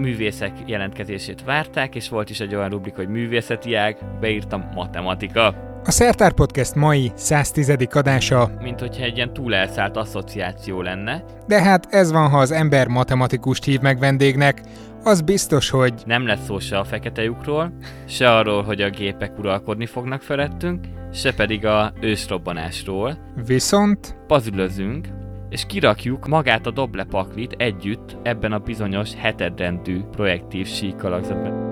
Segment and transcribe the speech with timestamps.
[0.00, 5.46] művészek jelentkezését várták, és volt is egy olyan rubrik, hogy művészeti ág, beírtam matematika.
[5.84, 7.72] A Szertár Podcast mai 110.
[7.90, 8.50] adása.
[8.60, 11.24] Mint hogyha egy ilyen túlelszállt asszociáció lenne.
[11.46, 14.62] De hát ez van, ha az ember matematikust hív meg vendégnek,
[15.04, 15.94] az biztos, hogy...
[16.04, 17.72] Nem lesz szó se a fekete lyukról,
[18.06, 23.18] se arról, hogy a gépek uralkodni fognak felettünk, se pedig a ősrobbanásról.
[23.46, 24.16] Viszont...
[24.26, 25.08] Pazülözünk,
[25.50, 31.68] és kirakjuk magát a doble paklit együtt ebben a bizonyos hetedrendű projektív síkalakzatban.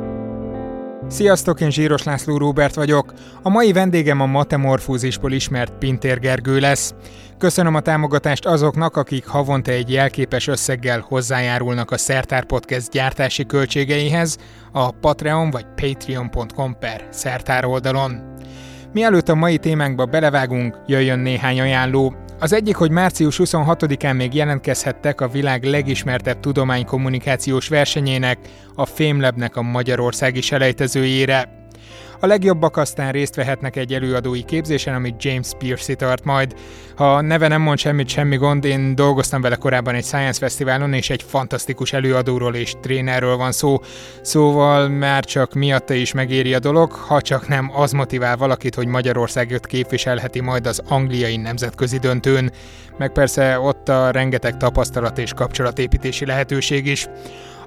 [1.08, 3.12] Sziasztok, én Zsíros László Róbert vagyok.
[3.42, 6.94] A mai vendégem a Matemorfózisból ismert Pintér Gergő lesz.
[7.38, 14.38] Köszönöm a támogatást azoknak, akik havonta egy jelképes összeggel hozzájárulnak a Szertár Podcast gyártási költségeihez
[14.72, 18.34] a Patreon vagy patreon.com per Szertár oldalon.
[18.92, 22.14] Mielőtt a mai témánkba belevágunk, jöjjön néhány ajánló.
[22.40, 28.38] Az egyik, hogy március 26-án még jelentkezhettek a világ legismertebb tudománykommunikációs versenyének,
[28.74, 31.57] a Fémlebnek a magyarországi selejtezőjére.
[32.20, 36.54] A legjobbak aztán részt vehetnek egy előadói képzésen, amit James Piercy tart majd.
[36.96, 40.92] Ha a neve nem mond semmit, semmi gond, én dolgoztam vele korábban egy Science Fesztiválon,
[40.92, 43.80] és egy fantasztikus előadóról és trénerről van szó,
[44.22, 48.86] szóval már csak miatta is megéri a dolog, ha csak nem az motivál valakit, hogy
[48.86, 52.52] Magyarországot képviselheti majd az angliai nemzetközi döntőn,
[52.96, 57.08] meg persze ott a rengeteg tapasztalat és kapcsolatépítési lehetőség is.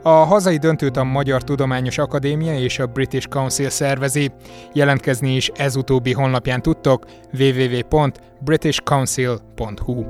[0.03, 4.31] A hazai döntőt a Magyar Tudományos Akadémia és a British Council szervezi.
[4.73, 7.05] Jelentkezni is ez utóbbi honlapján tudtok
[7.39, 10.05] www.britishcouncil.hu.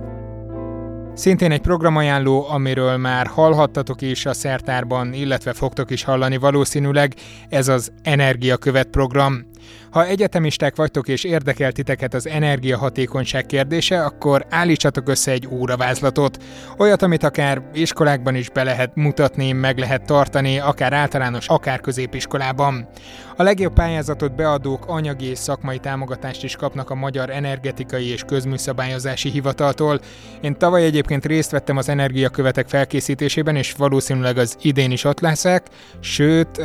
[1.14, 7.14] Szintén egy programajánló, amiről már hallhattatok is a szertárban, illetve fogtok is hallani valószínűleg,
[7.50, 9.45] ez az Energiakövet program.
[9.92, 16.44] Ha egyetemisták vagytok és érdekel titeket az energiahatékonyság kérdése, akkor állítsatok össze egy óravázlatot.
[16.78, 22.88] Olyat, amit akár iskolákban is be lehet mutatni, meg lehet tartani, akár általános, akár középiskolában.
[23.36, 29.29] A legjobb pályázatot beadók anyagi és szakmai támogatást is kapnak a Magyar Energetikai és Közműszabályozási
[29.29, 30.00] Hivataltól.
[30.41, 35.68] Én tavaly egyébként részt vettem az energiakövetek felkészítésében, és valószínűleg az idén is ott leszek,
[36.00, 36.62] sőt,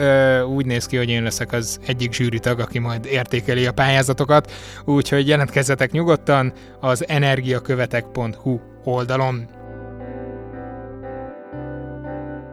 [0.48, 4.52] úgy néz ki, hogy én leszek az egyik zsűritag, aki majd értékeli a pályázatokat,
[4.84, 9.48] úgyhogy jelentkezzetek nyugodtan az energiakövetek.hu oldalon.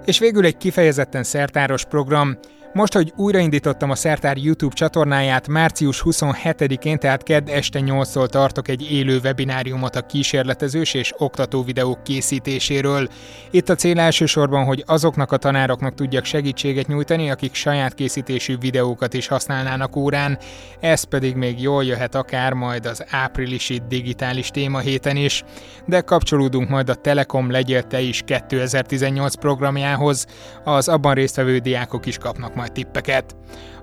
[0.05, 2.37] És végül egy kifejezetten szertáros program,
[2.73, 8.91] most, hogy újraindítottam a Szertár YouTube csatornáját, március 27-én, tehát kedd este 8-tól tartok egy
[8.91, 13.07] élő webináriumot a kísérletezős és oktató videók készítéséről.
[13.51, 19.13] Itt a cél elsősorban, hogy azoknak a tanároknak tudjak segítséget nyújtani, akik saját készítésű videókat
[19.13, 20.37] is használnának órán,
[20.79, 25.43] ez pedig még jól jöhet akár majd az áprilisi digitális téma héten is,
[25.85, 30.25] de kapcsolódunk majd a Telekom Legyél Te is 2018 programjához,
[30.63, 33.35] az abban résztvevő diákok is kapnak majd majd tippeket.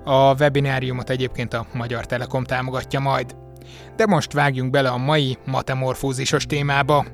[0.03, 3.35] A webináriumot egyébként a Magyar Telekom támogatja majd.
[3.95, 7.05] De most vágjunk bele a mai matemorfózisos témába.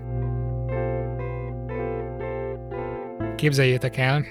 [3.35, 4.25] Képzeljétek el,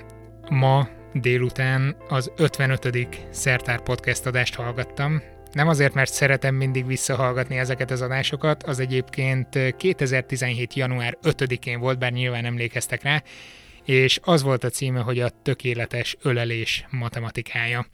[0.50, 3.26] ma délután az 55.
[3.30, 5.22] Szertár podcast adást hallgattam.
[5.52, 10.74] Nem azért, mert szeretem mindig visszahallgatni ezeket az adásokat, az egyébként 2017.
[10.74, 13.22] január 5-én volt, bár nyilván emlékeztek rá,
[13.86, 17.86] és az volt a címe, hogy a tökéletes ölelés matematikája.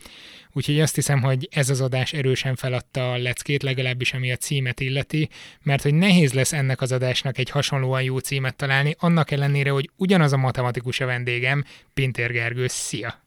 [0.53, 4.81] Úgyhogy azt hiszem, hogy ez az adás erősen feladta a leckét, legalábbis ami a címet
[4.81, 5.29] illeti,
[5.63, 9.91] mert hogy nehéz lesz ennek az adásnak egy hasonlóan jó címet találni, annak ellenére, hogy
[9.97, 11.65] ugyanaz a matematikus a vendégem,
[11.95, 13.23] Pintér Gergő, szia!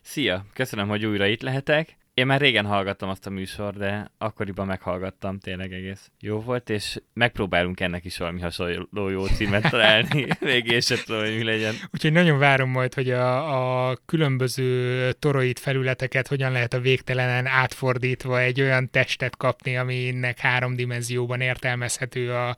[0.00, 0.46] Szia!
[0.52, 1.96] Köszönöm, hogy újra itt lehetek.
[2.16, 7.00] Én már régen hallgattam azt a műsor, de akkoriban meghallgattam, tényleg egész jó volt, és
[7.12, 11.74] megpróbálunk ennek is valami hasonló jó címet találni, még én sem tudom, hogy mi legyen.
[11.92, 18.40] Úgyhogy nagyon várom majd, hogy a, a különböző toroid felületeket hogyan lehet a végtelenen átfordítva
[18.40, 22.56] egy olyan testet kapni, aminek három dimenzióban értelmezhető a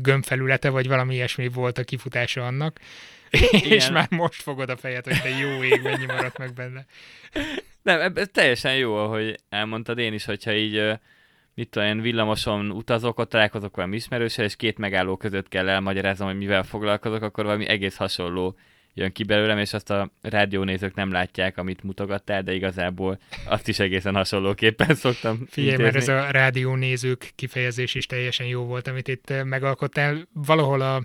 [0.00, 2.80] gömbfelülete, vagy valami ilyesmi volt a kifutása annak.
[3.30, 3.72] Igen.
[3.72, 6.86] És már most fogod a fejed, hogy te jó ég, mennyi maradt meg benne.
[7.82, 10.98] Nem, ez teljesen jó, ahogy elmondtad én is, hogyha így
[11.54, 16.28] mit tudom én, villamoson utazok, ott találkozok valami ismerőssel, és két megálló között kell elmagyaráznom,
[16.28, 18.56] hogy mivel foglalkozok, akkor valami egész hasonló
[18.94, 23.78] jön ki belőlem, és azt a rádiónézők nem látják, amit mutogattál, de igazából azt is
[23.78, 25.82] egészen hasonlóképpen szoktam Figyelj, intézni.
[25.82, 30.28] mert ez a rádiónézők kifejezés is teljesen jó volt, amit itt megalkottál.
[30.32, 31.04] Valahol a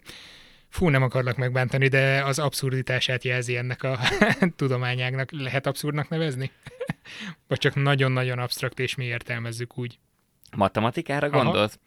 [0.73, 3.99] fú, nem akarlak megbántani, de az abszurditását jelzi ennek a
[4.55, 5.31] tudományágnak.
[5.31, 6.51] Lehet abszurdnak nevezni?
[7.47, 9.99] Vagy csak nagyon-nagyon absztrakt, és mi értelmezzük úgy?
[10.55, 11.43] Matematikára Aha.
[11.43, 11.79] gondolsz?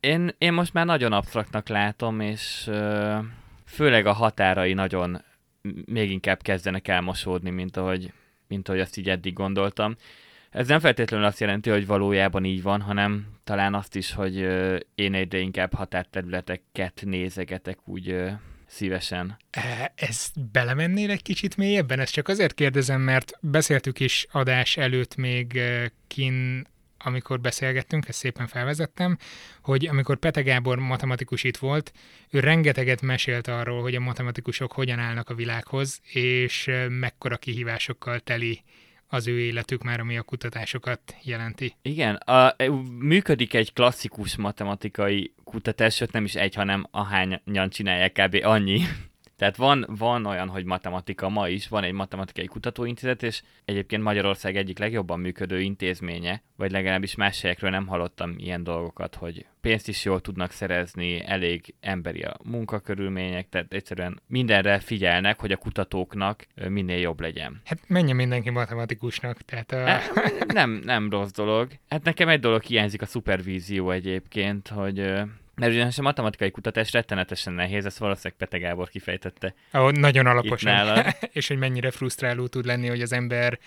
[0.00, 2.70] Én, én most már nagyon absztraktnak látom, és
[3.66, 5.22] főleg a határai nagyon
[5.84, 8.12] még inkább kezdenek elmosódni, mint ahogy,
[8.48, 9.96] mint ahogy azt így eddig gondoltam.
[10.54, 14.36] Ez nem feltétlenül azt jelenti, hogy valójában így van, hanem talán azt is, hogy
[14.94, 18.16] én egyre inkább határterületeket nézegetek úgy
[18.66, 19.36] szívesen.
[19.50, 22.00] E, ez belemennél egy kicsit mélyebben?
[22.00, 25.60] Ezt csak azért kérdezem, mert beszéltük is adás előtt még
[26.06, 26.66] kin
[26.98, 29.18] amikor beszélgettünk, ezt szépen felvezettem,
[29.62, 31.92] hogy amikor Pete Gábor matematikus itt volt,
[32.30, 38.62] ő rengeteget mesélt arról, hogy a matematikusok hogyan állnak a világhoz, és mekkora kihívásokkal teli
[39.14, 41.74] az ő életük már, ami a kutatásokat jelenti.
[41.82, 42.56] Igen, a,
[42.98, 48.38] működik egy klasszikus matematikai kutatás, sőt nem is egy, hanem ahányan csinálják kb.
[48.42, 48.80] annyi,
[49.44, 54.56] tehát van, van olyan, hogy matematika ma is, van egy matematikai kutatóintézet, és egyébként Magyarország
[54.56, 60.04] egyik legjobban működő intézménye, vagy legalábbis más helyekről nem hallottam ilyen dolgokat, hogy pénzt is
[60.04, 66.98] jól tudnak szerezni, elég emberi a munkakörülmények, tehát egyszerűen mindenre figyelnek, hogy a kutatóknak minél
[66.98, 67.60] jobb legyen.
[67.64, 69.72] Hát menjen mindenki matematikusnak, tehát...
[69.72, 70.00] A...
[70.54, 71.70] Nem, nem rossz dolog.
[71.88, 75.24] Hát nekem egy dolog hiányzik a szupervízió egyébként, hogy
[75.54, 79.54] mert ugyanis a matematikai kutatás rettenetesen nehéz, ezt valószínűleg Pete Gábor kifejtette.
[79.70, 81.04] Ahol nagyon alaposan.
[81.32, 83.58] és hogy mennyire frusztráló tud lenni, hogy az ember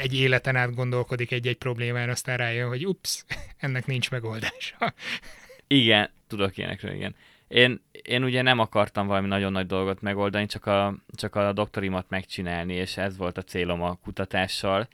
[0.00, 3.24] egy életen át gondolkodik egy-egy problémán, aztán rájön, hogy ups,
[3.56, 4.94] ennek nincs megoldása.
[5.66, 7.14] igen, tudok ilyenekről, igen.
[7.48, 12.06] Én, én ugye nem akartam valami nagyon nagy dolgot megoldani, csak a, csak a doktorimat
[12.08, 14.88] megcsinálni, és ez volt a célom a kutatással.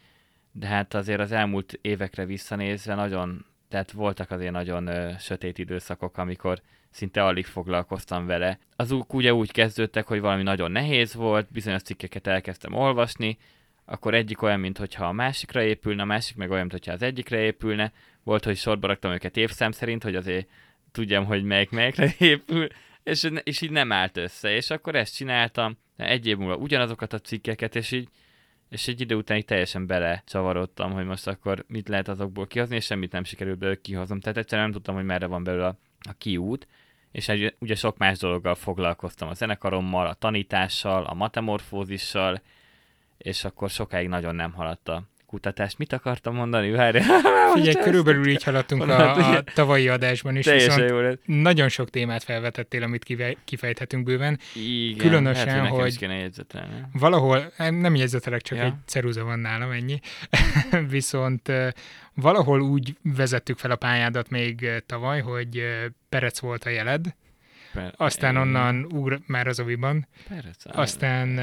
[0.53, 6.19] De hát azért az elmúlt évekre visszanézve nagyon tehát voltak azért nagyon ö, sötét időszakok,
[6.19, 6.61] amikor
[6.91, 8.59] szinte alig foglalkoztam vele.
[8.77, 13.39] Azok ugye úgy kezdődtek, hogy valami nagyon nehéz volt, bizonyos cikkeket elkezdtem olvasni,
[13.85, 17.93] akkor egyik olyan, mintha a másikra épülne, a másik meg olyan, mintha az egyikre épülne.
[18.23, 20.49] Volt, hogy sorba raktam őket évszám szerint, hogy azért
[20.93, 22.69] tudjam, hogy melyik melyikre épül,
[23.03, 24.51] és, és így nem állt össze.
[24.51, 28.09] És akkor ezt csináltam, egy év múlva ugyanazokat a cikkeket, és így
[28.69, 32.85] és egy idő után teljesen bele csavarodtam, hogy most akkor mit lehet azokból kihozni, és
[32.85, 34.21] semmit nem sikerült belőle kihoznom.
[34.21, 35.77] Tehát egyszerűen nem tudtam, hogy merre van belőle a,
[36.09, 36.67] a kiút,
[37.13, 42.43] és egy, ugye sok más dologgal foglalkoztam, a zenekarommal, a tanítással, a matemorfózissal,
[43.19, 44.89] és akkor sokáig nagyon nem haladt
[45.35, 45.79] kutatást.
[45.79, 46.71] Mit akartam mondani?
[46.71, 46.99] Várj.
[47.55, 51.21] Figyelj, körülbelül így haladtunk a, a tavalyi adásban is, viszont jó lett.
[51.25, 54.39] nagyon sok témát felvetettél, amit kifejthetünk bőven.
[54.55, 56.39] Igen, Különösen, hát, hogy, hogy
[56.93, 58.65] valahol, nem jegyzetelek, csak ja.
[58.65, 60.01] egy ceruza van nálam, ennyi.
[60.97, 61.53] viszont
[62.15, 65.63] valahol úgy vezettük fel a pályádat még tavaly, hogy
[66.09, 67.15] Perec volt a jeled,
[67.73, 70.07] Per, aztán onnan ugr már az oviban.
[70.29, 71.39] Perec, aztán...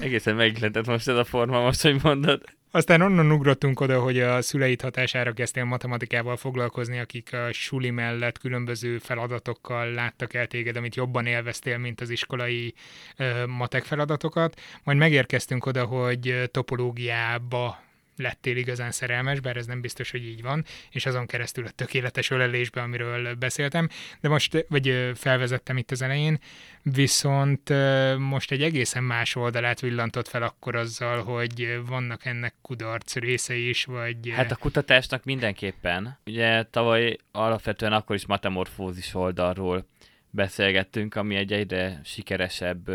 [0.00, 2.42] Egészen megletett most ez a forma, most, hogy mondod.
[2.74, 8.38] Aztán onnan ugrottunk oda, hogy a szüleid hatására kezdtél matematikával foglalkozni, akik a suli mellett
[8.38, 12.74] különböző feladatokkal láttak el téged, amit jobban élveztél, mint az iskolai
[13.18, 14.60] uh, matek feladatokat.
[14.82, 17.83] Majd megérkeztünk oda, hogy topológiába
[18.16, 22.30] lettél igazán szerelmes, bár ez nem biztos, hogy így van, és azon keresztül a tökéletes
[22.30, 23.88] ölelésbe, amiről beszéltem,
[24.20, 26.38] de most, vagy felvezettem itt az elején,
[26.82, 27.72] viszont
[28.18, 33.84] most egy egészen más oldalát villantott fel akkor azzal, hogy vannak ennek kudarc részei is,
[33.84, 34.30] vagy...
[34.30, 36.18] Hát a kutatásnak mindenképpen.
[36.26, 39.86] Ugye tavaly alapvetően akkor is matemorfózis oldalról
[40.30, 42.90] beszélgettünk, ami egy egyre sikeresebb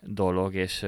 [0.00, 0.86] dolog, és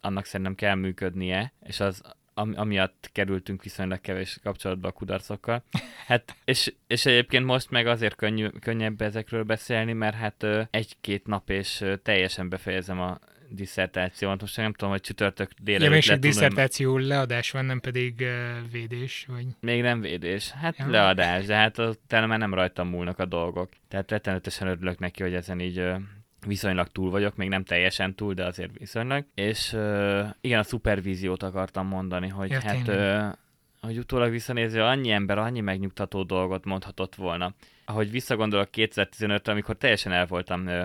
[0.00, 2.02] annak szerintem kell működnie, és az
[2.34, 5.64] am, amiatt kerültünk viszonylag kevés kapcsolatba a kudarcokkal.
[6.06, 11.50] Hát, és, és egyébként most meg azért könnyű, könnyebb ezekről beszélni, mert hát egy-két nap
[11.50, 14.40] és teljesen befejezem a diszertációt.
[14.40, 18.70] Most nem tudom, hogy csütörtök délelőtt Ja, és egy diszertáció leadás van, nem pedig uh,
[18.72, 19.46] védés, vagy...
[19.60, 20.50] Még nem védés.
[20.50, 20.90] Hát ja.
[20.90, 23.68] leadás, de hát utána már nem rajtam múlnak a dolgok.
[23.88, 25.96] Tehát rettenetesen örülök neki, hogy ezen így uh,
[26.44, 29.24] viszonylag túl vagyok, még nem teljesen túl, de azért viszonylag.
[29.34, 33.38] És uh, igen, a szupervíziót akartam mondani, hogy ja, hát uh,
[33.80, 37.54] hogy utólag visszanézve annyi ember annyi megnyugtató dolgot mondhatott volna.
[37.84, 40.84] Ahogy visszagondolok 2015-re, amikor teljesen el voltam uh,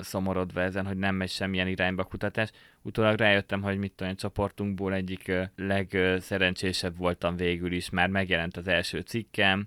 [0.00, 2.50] szomorodva ezen, hogy nem megy semmilyen irányba kutatás.
[2.82, 8.68] Utólag rájöttem, hogy mit tudom, csoportunkból egyik uh, legszerencsésebb voltam végül is, már megjelent az
[8.68, 9.66] első cikkem,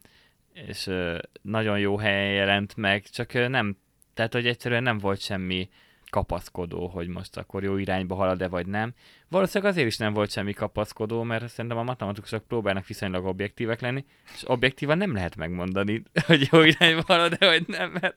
[0.53, 3.77] és uh, nagyon jó helyen jelent meg, csak uh, nem
[4.13, 5.70] tehát, hogy egyszerűen nem volt semmi
[6.10, 8.93] kapaszkodó, hogy most akkor jó irányba halad-e vagy nem.
[9.29, 14.05] Valószínűleg azért is nem volt semmi kapaszkodó, mert szerintem a matematikusok próbálnak viszonylag objektívek lenni,
[14.34, 18.15] és objektívan nem lehet megmondani, hogy jó irányba halad-e vagy nem, mert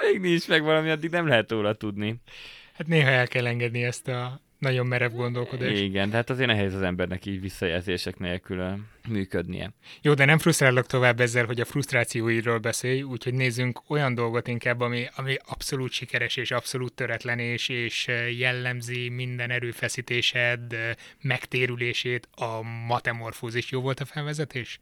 [0.00, 2.20] még nincs meg valami, addig nem lehet róla tudni.
[2.72, 5.80] Hát néha el kell engedni ezt a nagyon merev gondolkodás.
[5.80, 9.72] Igen, de hát azért nehéz az embernek így visszajelzések nélkül működnie.
[10.02, 14.80] Jó, de nem frusztrálok tovább ezzel, hogy a frusztrációiról beszélj, úgyhogy nézzünk olyan dolgot inkább,
[14.80, 18.06] ami, ami abszolút sikeres és abszolút töretlen és, és
[18.38, 20.76] jellemzi minden erőfeszítésed
[21.20, 23.70] megtérülését a matemorfózis.
[23.70, 24.80] Jó volt a felvezetés?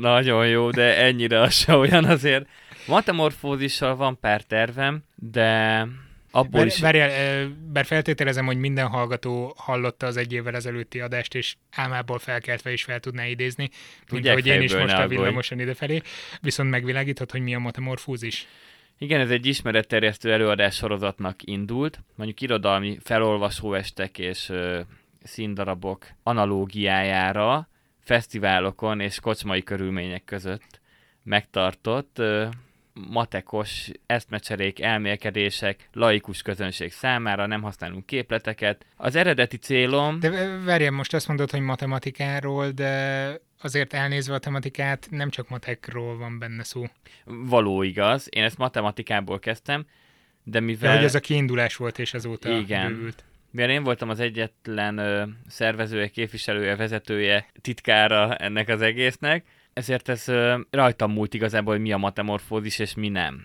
[0.00, 2.46] Nagyon jó, de ennyire az se olyan azért.
[2.86, 5.86] Matemorfózissal van pár tervem, de
[6.30, 6.80] abból is...
[6.80, 12.72] Várjál, bár feltételezem, hogy minden hallgató hallotta az egy évvel ezelőtti adást, és álmából felkeltve
[12.72, 13.70] is fel tudná idézni,
[14.10, 16.02] mint hogy én is most a villamosan idefelé,
[16.40, 18.46] viszont megvilágíthat, hogy mi a matemorfózis?
[18.98, 24.80] Igen, ez egy ismeretterjesztő előadás sorozatnak indult, mondjuk irodalmi felolvasóestek és ö,
[25.22, 27.68] színdarabok analógiájára,
[28.00, 30.80] fesztiválokon és kocsmai körülmények között
[31.22, 32.46] megtartott ö,
[33.10, 38.86] matekos eszmecserék, elmélkedések laikus közönség számára, nem használunk képleteket.
[38.96, 40.20] Az eredeti célom...
[40.20, 46.16] De verjem, most azt mondod, hogy matematikáról, de azért elnézve a tematikát, nem csak matekról
[46.16, 46.84] van benne szó.
[47.24, 49.86] Való igaz, én ezt matematikából kezdtem,
[50.44, 50.90] de mivel...
[50.90, 52.92] De hogy ez a kiindulás volt, és azóta Igen.
[52.92, 53.24] bővült.
[53.50, 59.44] Mivel én voltam az egyetlen ö, szervezője, képviselője, vezetője, titkára ennek az egésznek,
[59.78, 60.24] ezért ez
[60.70, 63.44] rajtam múlt igazából, hogy mi a matemorfózis és mi nem.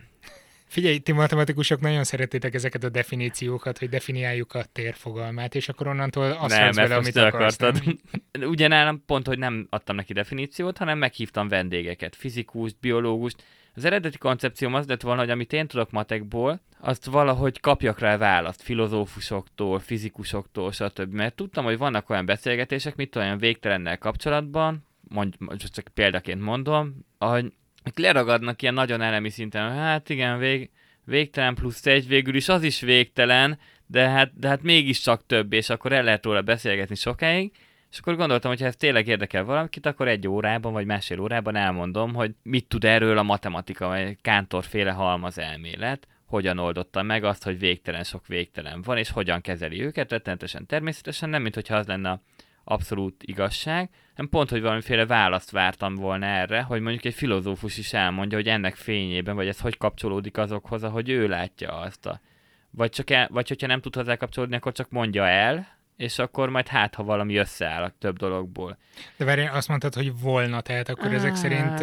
[0.66, 6.32] Figyelj, ti matematikusok nagyon szeretitek ezeket a definíciókat, hogy definiáljuk a térfogalmát, és akkor onnantól
[6.32, 7.62] azt nem, vele, amit akarsz.
[7.62, 7.98] akartad.
[8.54, 13.44] Ugye nálam pont, hogy nem adtam neki definíciót, hanem meghívtam vendégeket, fizikust, biológust.
[13.76, 18.18] Az eredeti koncepcióm az lett volna, hogy amit én tudok matekból, azt valahogy kapjak rá
[18.18, 21.14] választ filozófusoktól, fizikusoktól, stb.
[21.14, 25.36] Mert tudtam, hogy vannak olyan beszélgetések, mit olyan végtelennel kapcsolatban, mondj,
[25.74, 27.52] csak példaként mondom, hogy
[27.96, 30.70] leragadnak ilyen nagyon elemi szinten, hát igen, vég,
[31.04, 35.70] végtelen plusz egy, végül is az is végtelen, de hát, de hát mégiscsak több, és
[35.70, 37.52] akkor el lehet róla beszélgetni sokáig,
[37.92, 41.56] és akkor gondoltam, hogy ha ez tényleg érdekel valakit, akkor egy órában vagy másfél órában
[41.56, 47.44] elmondom, hogy mit tud erről a matematika, vagy kántorféle halmaz elmélet, hogyan oldotta meg azt,
[47.44, 51.88] hogy végtelen sok végtelen van, és hogyan kezeli őket, rettenetesen természetesen, nem mint hogyha az
[51.88, 52.22] lenne a
[52.64, 57.94] abszolút igazság, nem pont, hogy valamiféle választ vártam volna erre, hogy mondjuk egy filozófus is
[57.94, 62.22] elmondja, hogy ennek fényében, vagy ez hogy kapcsolódik azokhoz, ahogy ő látja azt a...
[62.70, 65.68] Vagy, csak el, vagy hogyha nem tud hozzá kapcsolódni, akkor csak mondja el,
[65.98, 68.78] és akkor majd hát, ha valami összeáll a több dologból.
[69.18, 71.14] De várj, azt mondtad, hogy volna, tehát akkor ah.
[71.14, 71.80] ezek szerint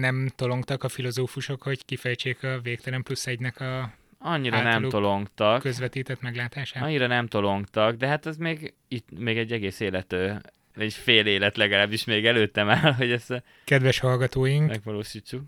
[0.00, 5.60] nem tolongtak a filozófusok, hogy kifejtsék a végtelen plusz egynek a Annyira nem tolongtak.
[5.60, 6.82] Közvetített meglátását?
[6.82, 10.16] Annyira nem tolongtak, de hát ez még, itt még egy egész élet,
[10.76, 15.42] egy fél élet legalábbis még előttem áll, hogy ezt Kedves hallgatóink, megvalósítsuk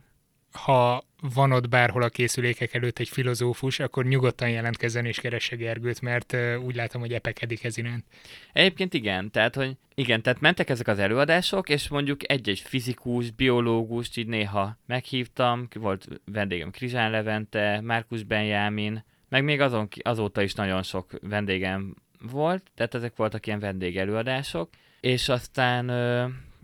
[0.52, 1.04] ha
[1.34, 6.36] van ott bárhol a készülékek előtt egy filozófus, akkor nyugodtan jelentkezzen és keresse Gergőt, mert
[6.64, 8.04] úgy látom, hogy epekedik ez iránt.
[8.52, 14.16] Egyébként igen, tehát, hogy igen, tehát mentek ezek az előadások, és mondjuk egy-egy fizikus, biológust
[14.16, 20.82] így néha meghívtam, volt vendégem Krizsán Levente, Márkus Benjámin, meg még azon, azóta is nagyon
[20.82, 21.94] sok vendégem
[22.30, 25.90] volt, tehát ezek voltak ilyen vendégelőadások, és aztán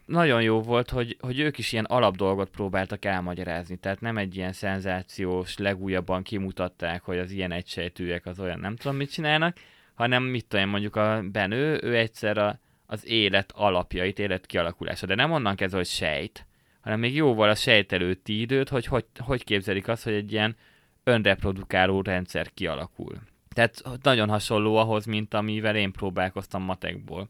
[0.09, 4.53] nagyon jó volt, hogy, hogy ők is ilyen alapdolgot próbáltak elmagyarázni, tehát nem egy ilyen
[4.53, 9.57] szenzációs, legújabban kimutatták, hogy az ilyen egysejtűek az olyan nem tudom mit csinálnak,
[9.95, 15.15] hanem mit tudom mondjuk a Benő, ő egyszer a, az élet alapjait, élet kialakulása, de
[15.15, 16.47] nem onnan kezdve, hogy sejt,
[16.81, 20.57] hanem még jóval a sejt előtti időt, hogy, hogy hogy képzelik azt, hogy egy ilyen
[21.05, 23.17] önreprodukáló rendszer kialakul.
[23.49, 27.29] Tehát nagyon hasonló ahhoz, mint amivel én próbálkoztam matekból.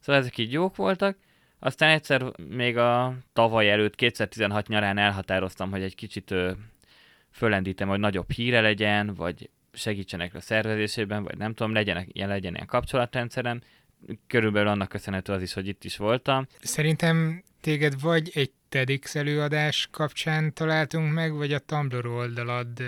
[0.00, 1.16] Szóval ezek így jók voltak,
[1.64, 6.34] aztán egyszer még a tavaly előtt, 2016 nyarán elhatároztam, hogy egy kicsit
[7.30, 12.66] fölendítem, hogy nagyobb híre legyen, vagy segítsenek a szervezésében, vagy nem tudom, legyenek, legyen ilyen
[12.66, 13.60] kapcsolatrendszerem.
[14.26, 16.46] Körülbelül annak köszönhető az is, hogy itt is voltam.
[16.60, 22.82] Szerintem téged vagy egy TEDx előadás kapcsán találtunk meg, vagy a Tumblr oldalad,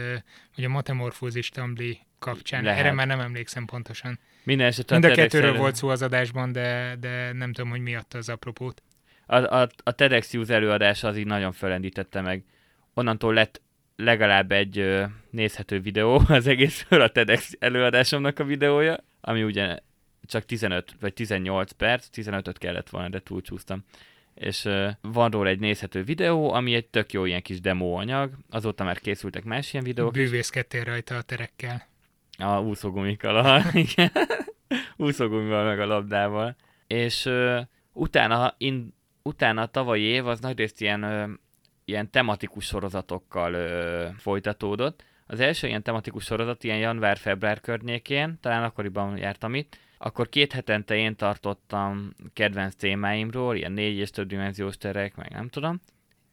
[0.56, 2.62] vagy a Matemorfózis Tumblr kapcsán.
[2.64, 2.78] Lehet.
[2.78, 4.18] Erre már nem emlékszem pontosan.
[4.44, 7.80] Minden esetre Mind a, a kettőről volt szó az adásban, de, de nem tudom, hogy
[7.80, 8.82] mi adta az apropót.
[9.26, 12.44] A, a, a TEDx Use előadása az így nagyon felendítette meg.
[12.94, 13.60] Onnantól lett
[13.96, 19.78] legalább egy ö, nézhető videó az egészről a TEDx előadásomnak a videója, ami ugye
[20.26, 23.84] csak 15 vagy 18 perc, 15-öt kellett volna, de túlcsúsztam.
[24.34, 28.32] És ö, van róla egy nézhető videó, ami egy tök jó ilyen kis demo anyag,
[28.50, 30.12] azóta már készültek más ilyen videók.
[30.12, 31.92] Bűvészkedtél rajta a terekkel.
[32.38, 34.10] A úszógumikkal, a, igen.
[34.96, 36.56] úszógumival meg a labdával.
[36.86, 37.60] És ö,
[37.92, 41.32] utána, in, utána a tavalyi év az nagyrészt ilyen, ö,
[41.84, 45.04] ilyen tematikus sorozatokkal ö, folytatódott.
[45.26, 50.96] Az első ilyen tematikus sorozat ilyen január-február környékén, talán akkoriban jártam itt, akkor két hetente
[50.96, 55.80] én tartottam kedvenc témáimról, ilyen négy és több dimenziós terek, meg nem tudom,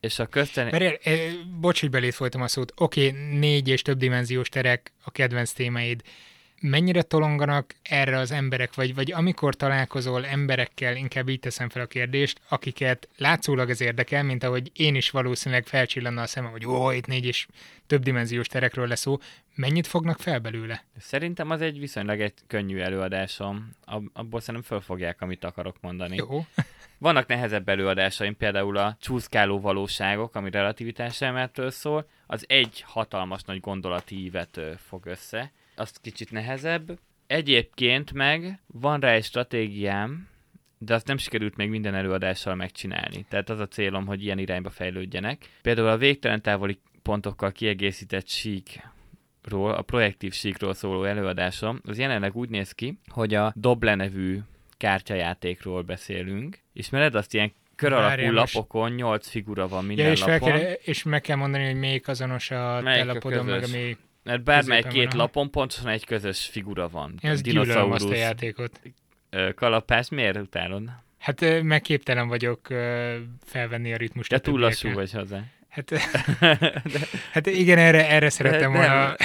[0.02, 0.68] és a közten...
[0.72, 2.74] Mert, eh, bocs, hogy belét folytam a szót.
[2.76, 6.02] Oké, okay, négy és több dimenziós terek a kedvenc témáid
[6.62, 11.86] mennyire tolonganak erre az emberek, vagy, vagy amikor találkozol emberekkel, inkább így teszem fel a
[11.86, 16.92] kérdést, akiket látszólag ez érdekel, mint ahogy én is valószínűleg felcsillanna a szemem, hogy ó,
[16.92, 17.48] itt négy és
[17.88, 19.18] több dimenziós terekről lesz szó,
[19.56, 20.84] mennyit fognak fel belőle?
[20.98, 23.70] Szerintem az egy viszonylag egy könnyű előadásom.
[24.14, 26.16] Abból szerintem fölfogják, amit akarok mondani.
[26.16, 26.46] Jó.
[26.98, 33.60] Vannak nehezebb előadásaim, például a csúszkáló valóságok, ami relativitás elméletről szól, az egy hatalmas nagy
[33.60, 37.00] gondolati ívet fog össze, az kicsit nehezebb.
[37.28, 40.28] Egyébként meg van rá egy stratégiám,
[40.78, 43.26] de azt nem sikerült még minden előadással megcsinálni.
[43.30, 45.50] Tehát az a célom, hogy ilyen irányba fejlődjenek.
[45.62, 48.28] Például a végtelen távoli pontokkal kiegészített
[49.42, 54.40] síkról, a projektív síkról szóló előadásom, az jelenleg úgy néz ki, hogy a Doble nevű
[54.78, 56.60] kártyajátékról beszélünk.
[56.74, 60.50] Ismered azt ilyen kör alakú lapokon nyolc figura van minden ja, és lapon.
[60.50, 63.98] Kell, és meg kell mondani, hogy melyik azonos a melyik te lapodon, meg a melyik
[64.24, 67.14] mert bármely két lapon pontosan egy közös figura van.
[67.22, 68.82] Ez gyűlölöm azt a játékot.
[69.56, 70.90] Kalapás, miért utálod?
[71.18, 72.68] Hát megképtelen vagyok
[73.46, 74.30] felvenni a ritmust.
[74.30, 75.44] De túl lassú vagy hozzá.
[75.72, 75.92] Hát,
[77.34, 79.16] hát igen, erre, erre szeretem volna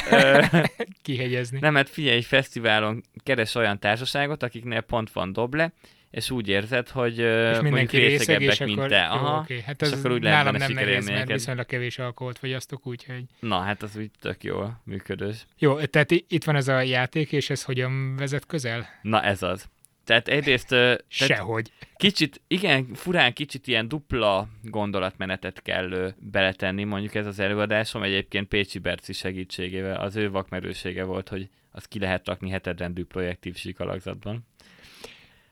[1.02, 1.58] kihegyezni.
[1.58, 5.72] Nem, hát figyelj, egy fesztiválon keres olyan társaságot, akiknél pont van doble,
[6.10, 9.04] és úgy érzed, hogy és mindenki részeg, és mint akkor, te.
[9.04, 9.60] Aha, jó, okay.
[9.60, 13.24] hát és akkor úgy nálam nem nehéz, mert viszonylag kevés alkoholt fogyasztok, úgyhogy...
[13.40, 15.46] Na, hát az úgy tök jól működős.
[15.58, 18.88] Jó, tehát itt van ez a játék, és ez hogyan vezet közel?
[19.02, 19.68] Na, ez az.
[20.06, 20.74] Tehát egyrészt...
[21.08, 21.72] Sehogy.
[21.96, 28.78] Kicsit, igen, furán kicsit ilyen dupla gondolatmenetet kell beletenni, mondjuk ez az előadásom, egyébként Pécsi
[28.78, 34.46] Berci segítségével, az ő vakmerősége volt, hogy azt ki lehet rakni hetedrendű projektív síkalakzatban.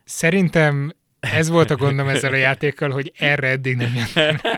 [0.03, 4.37] Szerintem ez volt a gondom ezzel a játékkal, hogy erre eddig nem jöttem.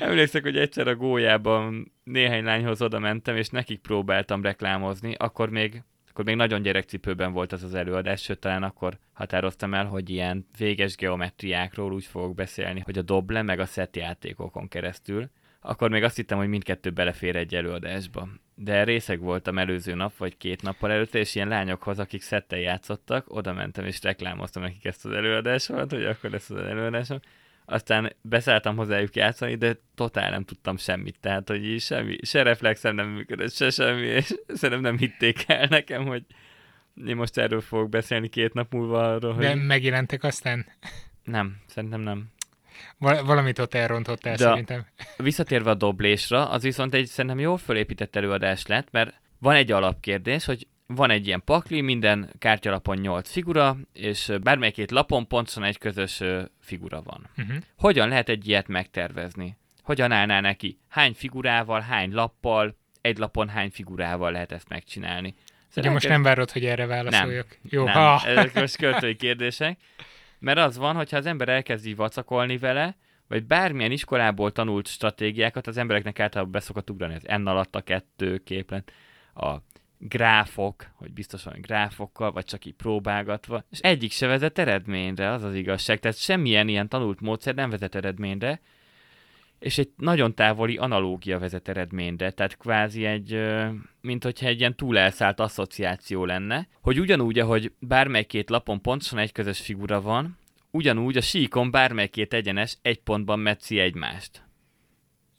[0.00, 5.82] emlékszek, hogy egyszer a gólyában néhány lányhoz oda mentem, és nekik próbáltam reklámozni, akkor még
[6.20, 10.46] akkor még nagyon gyerekcipőben volt az az előadás, sőt talán akkor határoztam el, hogy ilyen
[10.58, 15.30] véges geometriákról úgy fogok beszélni, hogy a doble meg a set játékokon keresztül.
[15.60, 20.36] Akkor még azt hittem, hogy mindkettő belefér egy előadásba de részeg voltam előző nap, vagy
[20.36, 25.04] két nappal előtte, és ilyen lányokhoz, akik szettel játszottak, oda mentem és reklámoztam nekik ezt
[25.04, 27.20] az előadásomat, hogy akkor lesz az előadásom.
[27.70, 32.94] Aztán beszálltam hozzájuk játszani, de totál nem tudtam semmit, tehát hogy így semmi, se reflexem
[32.94, 36.24] nem működött, se semmi, és szerintem nem hitték el nekem, hogy
[37.06, 39.44] én most erről fogok beszélni két nap múlva arról, hogy...
[39.44, 40.66] De megjelentek aztán?
[41.24, 42.28] Nem, szerintem nem.
[42.98, 44.86] Val- valamit ott elrontottál De szerintem.
[45.16, 50.44] Visszatérve a doblésra, az viszont egy szerintem jól fölépített előadás lett, mert van egy alapkérdés,
[50.44, 55.78] hogy van egy ilyen pakli, minden kártyalapon 8 figura, és bármelyik két lapon pontosan egy
[55.78, 56.22] közös
[56.60, 57.26] figura van.
[57.36, 57.56] Uh-huh.
[57.76, 59.56] Hogyan lehet egy ilyet megtervezni?
[59.82, 60.78] Hogyan állná neki?
[60.88, 65.34] Hány figurával, hány lappal, egy lapon hány figurával lehet ezt megcsinálni?
[65.76, 67.46] Ugye most nem várod, hogy erre válaszoljak.
[67.48, 67.94] Nem, Jó, nem.
[67.94, 68.20] Ha.
[68.26, 69.78] ezek most költői kérdések.
[70.38, 72.96] Mert az van, hogyha az ember elkezdi vacakolni vele,
[73.28, 78.38] vagy bármilyen iskolából tanult stratégiákat, az embereknek általában beszokott ugrani az N alatt a kettő
[78.38, 78.92] képlet,
[79.34, 79.56] a
[80.00, 85.54] gráfok, hogy biztosan gráfokkal, vagy csak így próbálgatva, és egyik se vezet eredményre, az az
[85.54, 86.00] igazság.
[86.00, 88.60] Tehát semmilyen ilyen tanult módszer nem vezet eredményre,
[89.58, 93.40] és egy nagyon távoli analógia vezet eredményre, tehát kvázi egy,
[94.00, 99.18] mint hogyha egy ilyen túl elszállt asszociáció lenne, hogy ugyanúgy, ahogy bármely két lapon pontosan
[99.18, 100.38] egy közös figura van,
[100.70, 104.42] ugyanúgy a síkon bármely két egyenes egy pontban metszi egymást.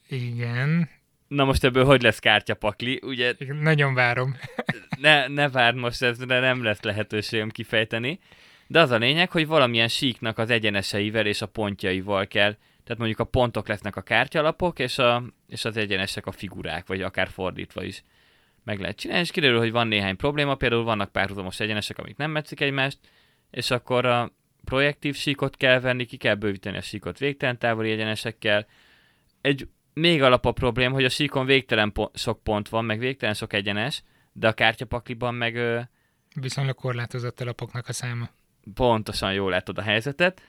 [0.08, 0.89] Igen.
[1.32, 3.34] Na most ebből hogy lesz kártyapakli, ugye?
[3.62, 4.36] Nagyon várom.
[5.00, 8.20] ne, ne várd most, ez nem lesz lehetőségem kifejteni.
[8.67, 13.20] De az a lényeg, hogy valamilyen síknak az egyeneseivel és a pontjaival kell tehát mondjuk
[13.20, 17.84] a pontok lesznek a kártyalapok, és, a, és az egyenesek a figurák, vagy akár fordítva
[17.84, 18.04] is
[18.63, 22.32] meg lehet csinálni, és kiderül, hogy van néhány probléma, például vannak párhuzamos egyenesek, amik nem
[22.32, 22.98] metszik egymást,
[23.52, 24.32] és akkor a
[24.63, 28.67] projektív síkot kell venni, ki kell bővíteni a síkot végtelen távoli egyenesekkel.
[29.41, 29.67] Egy
[30.02, 34.04] még alapabb probléma, hogy a síkon végtelen po- sok pont van, meg végtelen sok egyenes,
[34.34, 35.56] de a kártyapakliban meg...
[35.56, 35.80] Ö...
[36.36, 38.30] Viszonylag korlátozott a lapoknak a száma.
[38.74, 40.42] Pontosan jól látod a helyzetet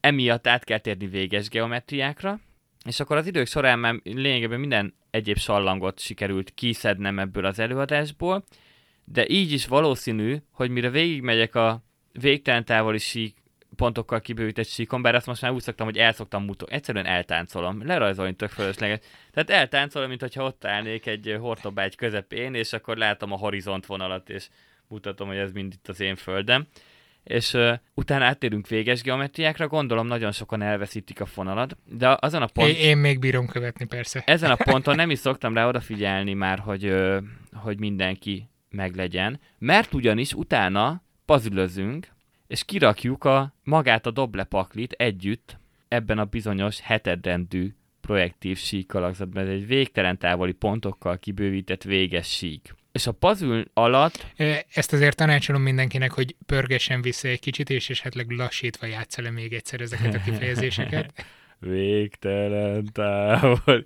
[0.00, 2.40] emiatt át kell térni véges geometriákra,
[2.84, 8.44] és akkor az idők során már lényegében minden egyéb sallangot sikerült kiszednem ebből az előadásból,
[9.04, 11.82] de így is valószínű, hogy mire végigmegyek a
[12.12, 13.36] végtelen távoli sík
[13.80, 16.74] pontokkal kibővített síkon, bár azt most már úgy szoktam, hogy elszoktam mutatni.
[16.74, 17.86] Egyszerűen eltáncolom.
[17.86, 18.98] Lerajzolni tök fölösleges.
[19.32, 24.28] Tehát eltáncolom, mint hogyha ott állnék egy hortobágy közepén, és akkor látom a horizont vonalat,
[24.28, 24.48] és
[24.88, 26.66] mutatom, hogy ez mind itt az én földem.
[27.24, 32.46] És uh, utána áttérünk véges geometriákra, gondolom nagyon sokan elveszítik a fonalat, de azon a
[32.46, 32.74] ponton...
[32.74, 34.22] Én, én még bírom követni, persze.
[34.26, 37.16] Ezen a ponton nem is szoktam rá odafigyelni már, hogy, uh,
[37.52, 42.08] hogy mindenki meglegyen, mert ugyanis utána pazülözünk,
[42.50, 45.58] és kirakjuk a magát a doblepaklit együtt
[45.88, 49.42] ebben a bizonyos hetedrendű projektív sík alakzatban.
[49.42, 52.74] Ez egy végtelen távoli pontokkal kibővített véges sík.
[52.92, 54.26] És a puzzle alatt...
[54.74, 59.52] Ezt azért tanácsolom mindenkinek, hogy pörgessen vissza egy kicsit, és esetleg lassítva játsza le még
[59.52, 61.24] egyszer ezeket a kifejezéseket.
[61.58, 63.84] végtelen távol.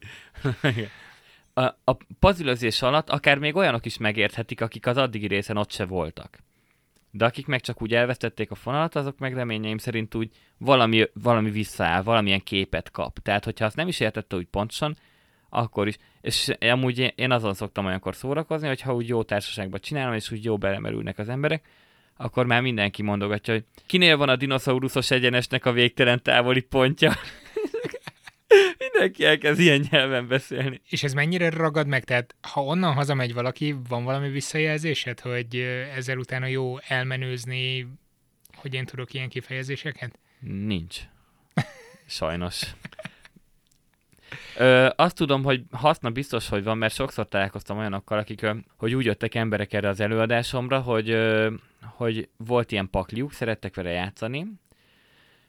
[1.55, 5.85] a, a puzzle alatt akár még olyanok is megérthetik, akik az addigi részen ott se
[5.85, 6.38] voltak
[7.16, 11.50] de akik meg csak úgy elvesztették a fonalat, azok meg reményeim szerint úgy valami, valami
[11.50, 13.18] visszaáll, valamilyen képet kap.
[13.18, 14.96] Tehát, hogyha azt nem is értette úgy pontosan,
[15.48, 15.96] akkor is.
[16.20, 20.44] És amúgy én azon szoktam olyankor szórakozni, hogy ha úgy jó társaságban csinálom, és úgy
[20.44, 21.68] jó belemerülnek az emberek,
[22.16, 27.12] akkor már mindenki mondogatja, hogy kinél van a dinoszauruszos egyenesnek a végtelen távoli pontja.
[28.78, 30.80] Mindenki elkezd ilyen nyelven beszélni.
[30.88, 32.04] És ez mennyire ragad meg?
[32.04, 35.57] Tehát ha onnan hazamegy valaki, van valami visszajelzésed, hogy
[35.94, 37.87] ezzel utána jó elmenőzni,
[38.54, 40.18] hogy én tudok ilyen kifejezéseket?
[40.40, 41.00] Nincs.
[42.07, 42.62] Sajnos.
[44.57, 49.04] Ö, azt tudom, hogy haszna biztos, hogy van, mert sokszor találkoztam olyanokkal, akik, hogy úgy
[49.04, 51.18] jöttek emberek erre az előadásomra, hogy,
[51.80, 54.46] hogy volt ilyen pakliuk, szerettek vele játszani,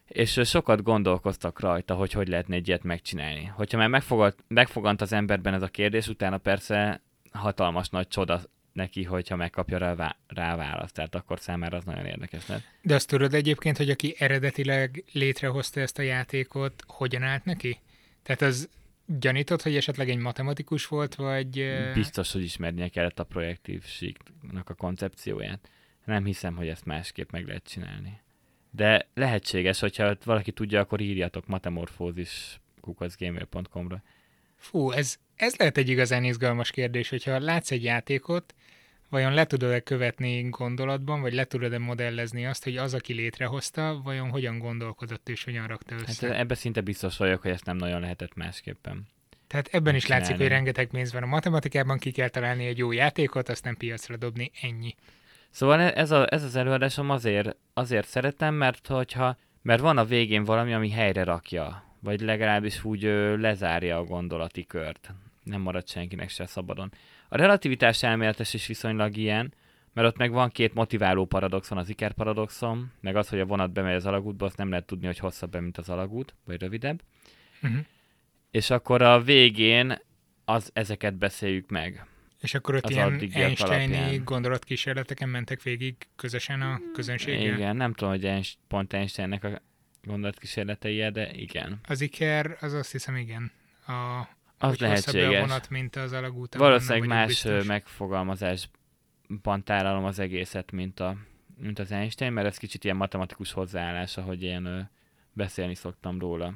[0.08, 3.46] és sokat gondolkoztak rajta, hogy hogy lehetne egy ilyet megcsinálni.
[3.46, 8.42] Hogyha már megfogant, megfogant az emberben ez a kérdés, utána persze hatalmas nagy csoda
[8.74, 12.64] neki, hogyha megkapja rá, rá választ, tehát akkor számára az nagyon érdekes lett.
[12.82, 17.80] De azt tudod egyébként, hogy aki eredetileg létrehozta ezt a játékot, hogyan állt neki?
[18.24, 18.70] Tehát az
[19.06, 21.66] gyanított, hogy esetleg egy matematikus volt, vagy...
[21.94, 25.70] Biztos, hogy ismernie kellett a projektív síknak a koncepcióját.
[26.06, 28.20] Nem hiszem, hogy ezt másképp meg lehet csinálni.
[28.76, 34.04] De lehetséges, hogyha valaki tudja, akkor írjatok matemorfózis kukacgmail.com-ra.
[34.58, 38.54] Fú, ez, ez lehet egy igazán izgalmas kérdés, hogyha látsz egy játékot,
[39.10, 44.30] vajon le tudod-e követni gondolatban, vagy le tudod-e modellezni azt, hogy az, aki létrehozta, vajon
[44.30, 46.28] hogyan gondolkodott és hogyan rakta össze?
[46.28, 49.08] Hát ebben szinte biztos vagyok, hogy ezt nem nagyon lehetett másképpen.
[49.48, 52.92] Tehát ebben is látszik, hogy rengeteg pénz van a matematikában, ki kell találni egy jó
[52.92, 54.96] játékot, azt nem piacra dobni, ennyi.
[55.56, 60.06] Szóval e- ez, a, ez az előadásom azért, azért szeretem, mert hogyha, mert van a
[60.06, 65.14] végén valami, ami helyre rakja, vagy legalábbis úgy ö, lezárja a gondolati kört.
[65.44, 66.92] Nem marad senkinek se szabadon.
[67.30, 69.54] A relativitás elméletes is viszonylag ilyen,
[69.94, 73.72] mert ott meg van két motiváló paradoxon, az Iker paradoxon, meg az, hogy a vonat
[73.72, 77.02] bemegy az alagútba, azt nem lehet tudni, hogy hosszabb be, mint az alagút, vagy rövidebb.
[77.64, 77.80] Uh-huh.
[78.52, 80.00] És akkor a végén
[80.46, 82.06] az, ezeket beszéljük meg.
[82.46, 87.56] És akkor ott ilyen Einsteini gondolatkísérleteken mentek végig közösen a közönséggel?
[87.56, 89.62] Igen, nem tudom, hogy pont Einsteinnek a
[90.04, 91.80] gondolatkísérletei, de igen.
[91.88, 93.52] Az Iker, az azt hiszem igen.
[93.88, 94.28] A,
[94.58, 95.38] az lehetséges.
[95.38, 96.56] A vonat, mint az alagút.
[96.56, 97.66] Valószínűleg más biztos.
[97.66, 101.18] megfogalmazásban tálalom az egészet, mint, a,
[101.58, 104.90] mint az Einstein, mert ez kicsit ilyen matematikus hozzáállás, ahogy én
[105.34, 106.54] beszélni szoktam róla.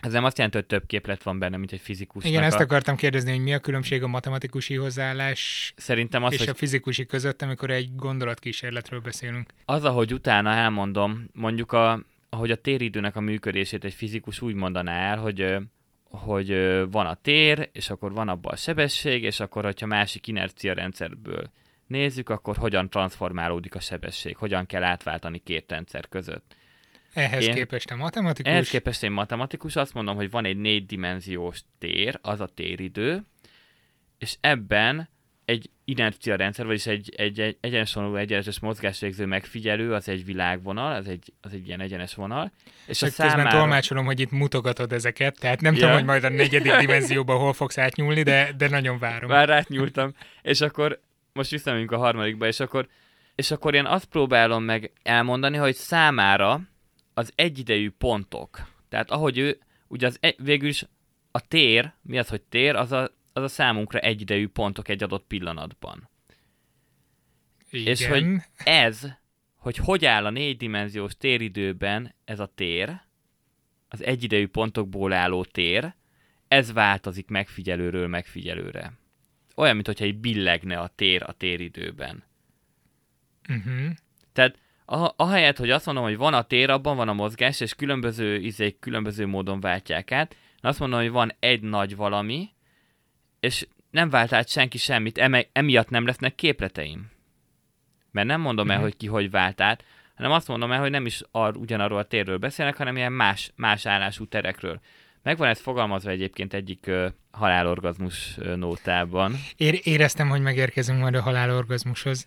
[0.00, 2.24] Ez nem azt jelenti, hogy több képlet van benne, mint egy fizikus.
[2.24, 6.48] Igen, ezt akartam kérdezni, hogy mi a különbség a matematikusi hozzáállás Szerintem az, és hogy...
[6.48, 9.50] a fizikusi között, amikor egy gondolatkísérletről beszélünk.
[9.64, 15.10] Az, ahogy utána elmondom, mondjuk a, ahogy a téridőnek a működését egy fizikus úgy mondaná
[15.10, 15.56] el, hogy
[16.10, 16.48] hogy
[16.90, 21.50] van a tér, és akkor van abban a sebesség, és akkor, hogyha másik inercia rendszerből
[21.86, 26.56] nézzük, akkor hogyan transformálódik a sebesség, hogyan kell átváltani két rendszer között.
[27.16, 28.52] Ehhez én, képest a matematikus?
[28.52, 33.22] Ehhez képest én matematikus, azt mondom, hogy van egy négydimenziós tér, az a téridő,
[34.18, 35.08] és ebben
[35.44, 41.08] egy inercia rendszer, vagyis egy, egy, egy egyenesvonalú egyenes mozgásvégző megfigyelő, az egy világvonal, az
[41.08, 42.52] egy, az egy ilyen egyenes vonal.
[42.86, 43.42] És a számára...
[43.42, 45.78] közben tolmácsolom, hogy itt mutogatod ezeket, tehát nem ja.
[45.78, 49.30] tudom, hogy majd a negyedik dimenzióban hol fogsz átnyúlni, de, de nagyon várom.
[49.30, 50.14] Már átnyúltam.
[50.42, 51.00] És akkor
[51.32, 52.88] most visszamegyünk a harmadikba, és akkor,
[53.34, 56.60] és akkor én azt próbálom meg elmondani, hogy számára
[57.18, 58.72] az egyidejű pontok.
[58.88, 60.86] Tehát ahogy ő, ugye az egy, végül is
[61.30, 65.26] a tér, mi az, hogy tér, az a, az a számunkra egyidejű pontok egy adott
[65.26, 66.08] pillanatban.
[67.70, 67.92] Igen.
[67.92, 68.24] És hogy
[68.56, 69.06] ez,
[69.56, 73.00] hogy hogy áll a négydimenziós téridőben ez a tér,
[73.88, 75.94] az egyidejű pontokból álló tér,
[76.48, 78.92] ez változik megfigyelőről megfigyelőre.
[79.54, 82.24] Olyan, mintha egy billegne a tér a téridőben.
[83.48, 83.90] Uh-huh.
[84.32, 84.58] Tehát
[85.16, 88.78] ahelyett, hogy azt mondom, hogy van a tér, abban van a mozgás, és különböző izék
[88.78, 92.48] különböző módon váltják át, azt mondom, hogy van egy nagy valami,
[93.40, 97.10] és nem vált át senki semmit, eme, emiatt nem lesznek képleteim.
[98.10, 98.84] Mert nem mondom el, Mhm.
[98.84, 102.04] hogy ki hogy vált át, hanem azt mondom el, hogy nem is ar, ugyanarról a
[102.04, 104.80] térről beszélnek, hanem ilyen más, más állású terekről.
[105.26, 109.34] Megvan ez fogalmazva egyébként egyik ö, halálorgazmus ö, nótában.
[109.56, 112.26] Ér- éreztem, hogy megérkezünk majd a halálorgazmushoz.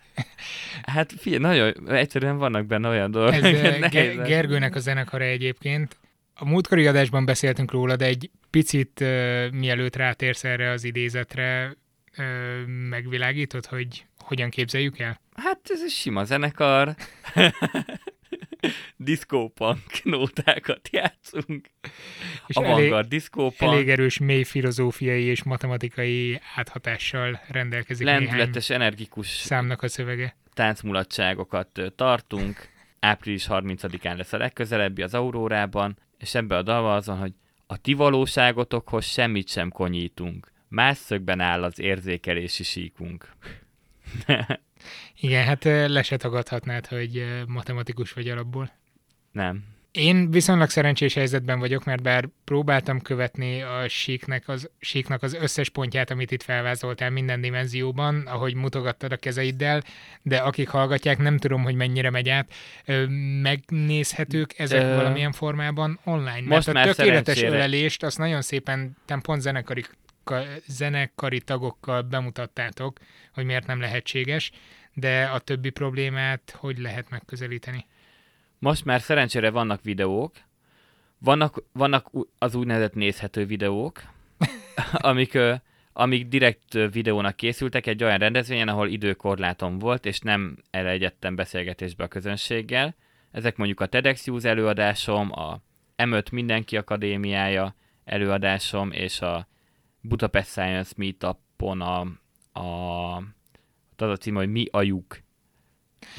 [0.82, 3.34] Hát figyelj, nagyon egyszerűen vannak benne olyan dolgok.
[3.34, 4.28] Ez amiket nehéz Ge- lesz.
[4.28, 5.96] Gergőnek a zenekara egyébként.
[6.34, 11.76] A múltkori adásban beszéltünk róla, de egy picit uh, mielőtt rátérsz erre az idézetre,
[12.18, 15.20] uh, megvilágítod, hogy hogyan képzeljük el?
[15.36, 16.94] Hát ez egy sima zenekar.
[18.96, 21.70] Diszkópunk nótákat játszunk.
[22.46, 23.72] És A elég, Vanguard diszkópunk.
[23.72, 30.36] elég erős mély filozófiai és matematikai áthatással rendelkezik Lendületes, energikus számnak a szövege.
[30.54, 32.68] táncmulatságokat tartunk.
[33.00, 37.32] Április 30-án lesz a legközelebbi az Aurórában, és ebbe a dalban az van, hogy
[37.66, 40.52] a ti valóságotokhoz semmit sem konyítunk.
[40.68, 43.28] Más szögben áll az érzékelési síkunk.
[45.20, 48.70] Igen, hát le se tagadhatnád, hogy matematikus vagy alapból.
[49.32, 49.64] Nem.
[49.92, 55.68] Én viszonylag szerencsés helyzetben vagyok, mert bár próbáltam követni a síknek az, síknak az összes
[55.68, 59.82] pontját, amit itt felvázoltál minden dimenzióban, ahogy mutogattad a kezeiddel,
[60.22, 62.52] de akik hallgatják, nem tudom, hogy mennyire megy át.
[63.42, 66.42] Megnézhetők ezek Ö, valamilyen formában online?
[66.46, 69.94] most mert már a tökéletes szerencsére- ölelést azt nagyon szépen, pont zenekari, ka-
[70.66, 72.98] zenekari tagokkal bemutattátok,
[73.32, 74.50] hogy miért nem lehetséges,
[74.94, 77.86] de a többi problémát hogy lehet megközelíteni?
[78.58, 80.36] Most már szerencsére vannak videók,
[81.18, 84.02] vannak, vannak az úgynevezett nézhető videók,
[84.92, 85.38] amik,
[85.92, 92.08] amik direkt videónak készültek egy olyan rendezvényen, ahol időkorlátom volt, és nem elegyedtem beszélgetésbe a
[92.08, 92.94] közönséggel.
[93.30, 95.60] Ezek mondjuk a TEDx Use előadásom, a
[95.96, 99.48] M5 Mindenki Akadémiája előadásom, és a
[100.00, 102.00] Budapest Science Meetupon a,
[102.60, 103.16] a,
[103.96, 105.18] az a cím, hogy mi a lyuk.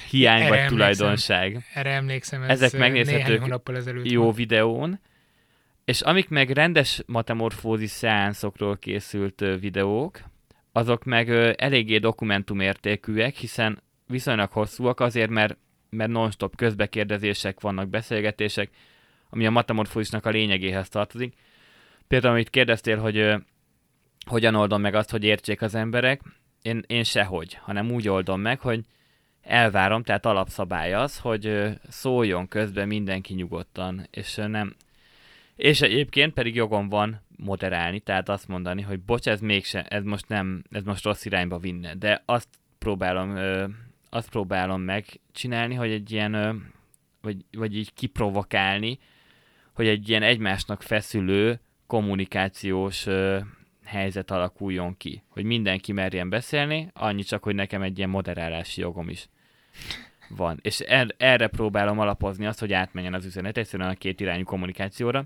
[0.09, 0.77] Hiány Erre vagy emlékszem.
[0.77, 4.35] tulajdonság Erre emlékszem, ez Ezek megnézhetők néhány hónappal ezelőtt jó volt.
[4.35, 4.99] videón,
[5.85, 10.21] és amik meg rendes matemorfózis szeánszokról készült videók,
[10.71, 15.57] azok meg eléggé dokumentumértékűek, hiszen viszonylag hosszúak azért, mert,
[15.89, 18.69] mert non-stop közbekérdezések vannak, beszélgetések,
[19.29, 21.33] ami a matemorfózisnak a lényegéhez tartozik.
[22.07, 23.35] Például, amit kérdeztél, hogy
[24.25, 26.21] hogyan oldom meg azt, hogy értsék az emberek,
[26.61, 28.83] én, én sehogy, hanem úgy oldom meg, hogy
[29.41, 34.75] elvárom, tehát alapszabály az, hogy szóljon közben mindenki nyugodtan, és nem...
[35.55, 40.27] És egyébként pedig jogom van moderálni, tehát azt mondani, hogy bocs, ez mégse, ez most
[40.27, 42.47] nem, ez most rossz irányba vinne, de azt
[42.79, 43.37] próbálom,
[44.09, 46.65] azt próbálom megcsinálni, hogy egy ilyen,
[47.21, 48.99] vagy, vagy így kiprovokálni,
[49.73, 53.07] hogy egy ilyen egymásnak feszülő kommunikációs
[53.91, 59.09] helyzet alakuljon ki, hogy mindenki merjen beszélni, annyi csak, hogy nekem egy ilyen moderálási jogom
[59.09, 59.29] is
[60.29, 60.59] van.
[60.61, 65.25] És er, erre próbálom alapozni azt, hogy átmenjen az üzenet egyszerűen a két irányú kommunikációra.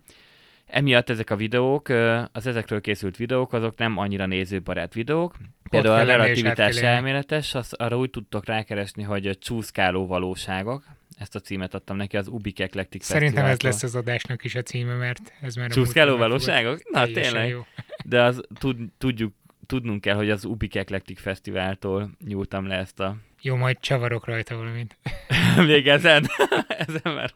[0.65, 1.89] Emiatt ezek a videók,
[2.31, 5.35] az ezekről készült videók, azok nem annyira nézőbarát videók.
[5.69, 10.83] Például a relativitás elméletes, az, arra úgy tudtok rákeresni, hogy csúszkáló valóságok.
[11.17, 14.61] Ezt a címet adtam neki az Ubik Eclectic Szerintem ez lesz az adásnak is a
[14.61, 16.91] címe, mert ez már Csúszkáló valóságok?
[16.91, 17.49] Na tényleg.
[17.49, 17.65] Jó.
[18.05, 19.33] De az tud, tudjuk,
[19.65, 23.17] tudnunk kell, hogy az Ubik Eclectic Fesztiváltól nyúltam le ezt a...
[23.41, 24.97] jó, majd csavarok rajta valamit.
[25.67, 26.25] Még ezen?
[26.87, 27.33] ezen már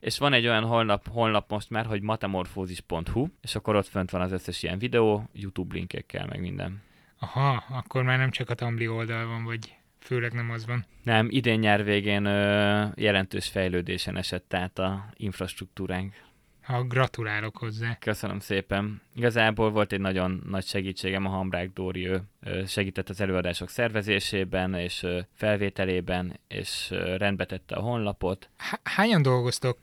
[0.00, 4.20] És van egy olyan honlap, honlap most már, hogy matemorfózis.hu, és akkor ott fönt van
[4.20, 6.82] az összes ilyen videó, YouTube linkekkel, meg minden.
[7.18, 10.84] Aha, akkor már nem csak a Tumblr oldal van, vagy főleg nem az van.
[11.02, 16.14] Nem, idén nyár végén ö, jelentős fejlődésen esett át a infrastruktúránk.
[16.62, 17.98] Ha gratulálok hozzá.
[17.98, 19.00] Köszönöm szépen.
[19.14, 22.22] Igazából volt egy nagyon nagy segítségem, a Hambrák Dóri, ő
[22.66, 28.50] segített az előadások szervezésében és felvételében, és ö, rendbe tette a honlapot.
[28.82, 29.78] Hányan dolgoztok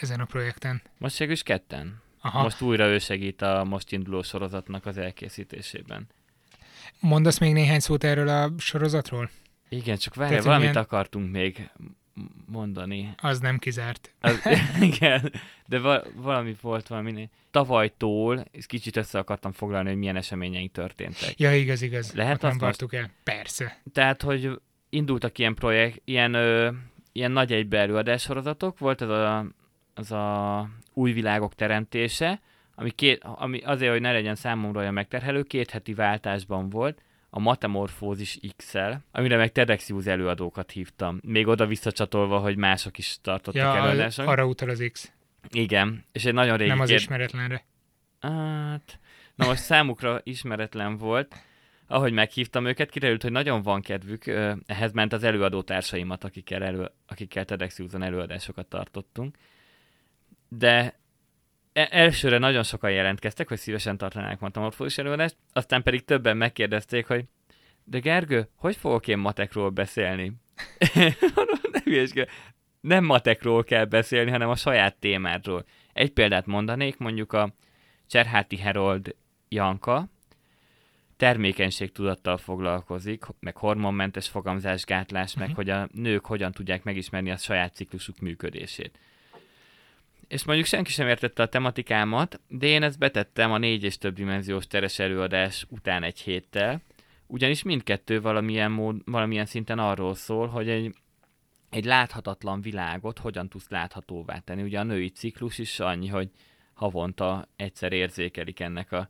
[0.00, 0.82] ezen a projekten?
[0.98, 2.02] Most végül is ketten.
[2.20, 6.08] Aha, Most újra ő segít a most induló sorozatnak az elkészítésében.
[7.00, 9.30] Mondasz még néhány szót erről a sorozatról?
[9.68, 11.70] Igen, csak várj, Tehát, valamit milyen- akartunk még
[12.46, 13.14] mondani.
[13.16, 14.14] Az nem kizárt.
[14.20, 14.40] Az,
[14.80, 15.32] igen,
[15.66, 17.28] de va- valami volt valami.
[17.50, 21.38] Tavalytól, kicsit össze akartam foglalni, hogy milyen eseményeink történtek.
[21.40, 22.12] Ja, igaz, igaz.
[22.12, 23.10] Lehet Ott nem azt most- vartuk el.
[23.24, 23.80] Persze.
[23.92, 26.70] Tehát, hogy indultak ilyen projekt, ilyen, ö,
[27.12, 29.46] ilyen nagy egybe előadássorozatok, volt ez a,
[29.94, 32.40] az a új világok teremtése,
[32.78, 37.38] ami, két, ami azért, hogy ne legyen számomra olyan megterhelő, két heti váltásban volt, a
[37.38, 41.18] Matemorfózis X-el, amire meg TEDx Use előadókat hívtam.
[41.22, 44.30] Még oda visszacsatolva, hogy mások is tartottak Ja, előadásokat.
[44.30, 45.12] arra utal az X.
[45.50, 47.64] Igen, és egy nagyon régi nem az kérd- ismeretlenre.
[48.20, 48.98] Hát,
[49.34, 51.34] na most számukra ismeretlen volt,
[51.86, 54.26] ahogy meghívtam őket, kiderült, hogy nagyon van kedvük,
[54.66, 59.36] ehhez ment az előadó társaimat, akikkel, elő, akikkel TEDx Houston előadásokat tartottunk.
[60.48, 60.97] De
[61.86, 67.24] elsőre nagyon sokan jelentkeztek, hogy szívesen tartanák matemorfózis előadást, aztán pedig többen megkérdezték, hogy
[67.84, 70.32] de Gergő, hogy fogok én matekról beszélni?
[71.84, 72.26] nem,
[72.80, 75.64] nem matekról kell beszélni, hanem a saját témádról.
[75.92, 77.54] Egy példát mondanék, mondjuk a
[78.06, 79.14] Cserháti Herold
[79.48, 80.08] Janka,
[81.16, 85.40] termékenységtudattal foglalkozik, meg hormonmentes fogamzásgátlás, uh-huh.
[85.40, 85.56] meg mhm.
[85.56, 88.98] hogy a nők hogyan tudják megismerni a saját ciklusuk működését.
[90.28, 94.14] És mondjuk senki sem értette a tematikámat, de én ezt betettem a négy és több
[94.14, 96.82] dimenziós teres előadás után egy héttel,
[97.26, 100.94] ugyanis mindkettő valamilyen, mód, valamilyen szinten arról szól, hogy egy,
[101.70, 104.62] egy láthatatlan világot hogyan tudsz láthatóvá tenni.
[104.62, 106.30] Ugye a női ciklus is annyi, hogy
[106.74, 109.08] havonta egyszer érzékelik ennek a,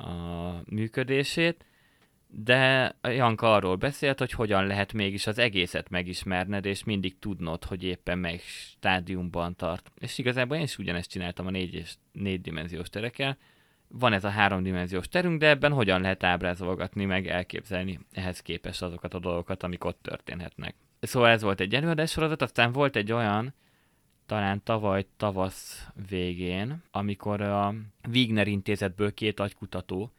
[0.00, 1.64] a működését,
[2.30, 7.84] de Janka arról beszélt, hogy hogyan lehet mégis az egészet megismerned, és mindig tudnod, hogy
[7.84, 9.92] éppen melyik stádiumban tart.
[9.98, 13.38] És igazából én is ugyanezt csináltam a négy, és négy dimenziós terekkel.
[13.88, 19.14] Van ez a háromdimenziós terünk, de ebben hogyan lehet ábrázolgatni, meg elképzelni ehhez képest azokat
[19.14, 20.74] a dolgokat, amik ott történhetnek.
[21.00, 23.54] Szóval ez volt egy előadás sorozat, aztán volt egy olyan,
[24.26, 27.74] talán tavaly tavasz végén, amikor a
[28.08, 30.12] Wigner intézetből két agykutató,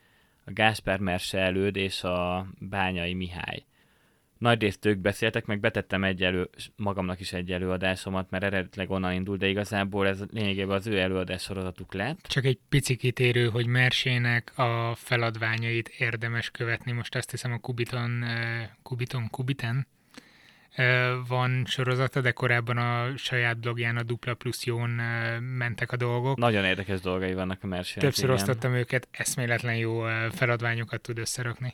[0.49, 3.63] a Gásper Merse előd és a Bányai Mihály.
[4.37, 9.13] Nagy részt ők beszéltek, meg betettem egy elő, magamnak is egy előadásomat, mert eredetileg onnan
[9.13, 12.19] indul, de igazából ez lényegében az ő előadás sorozatuk lett.
[12.21, 16.91] Csak egy pici kitérő, hogy Mersének a feladványait érdemes követni.
[16.91, 19.87] Most azt hiszem a Kubiton, eh, Kubiton, Kubiten
[21.27, 24.89] van sorozata, de korábban a saját blogján, a Dupla Plus Jón
[25.57, 26.37] mentek a dolgok.
[26.37, 28.03] Nagyon érdekes dolgai vannak a Mersének.
[28.03, 28.35] Többször igen.
[28.35, 30.01] osztottam őket, eszméletlen jó
[30.31, 31.73] feladványokat tud összerakni.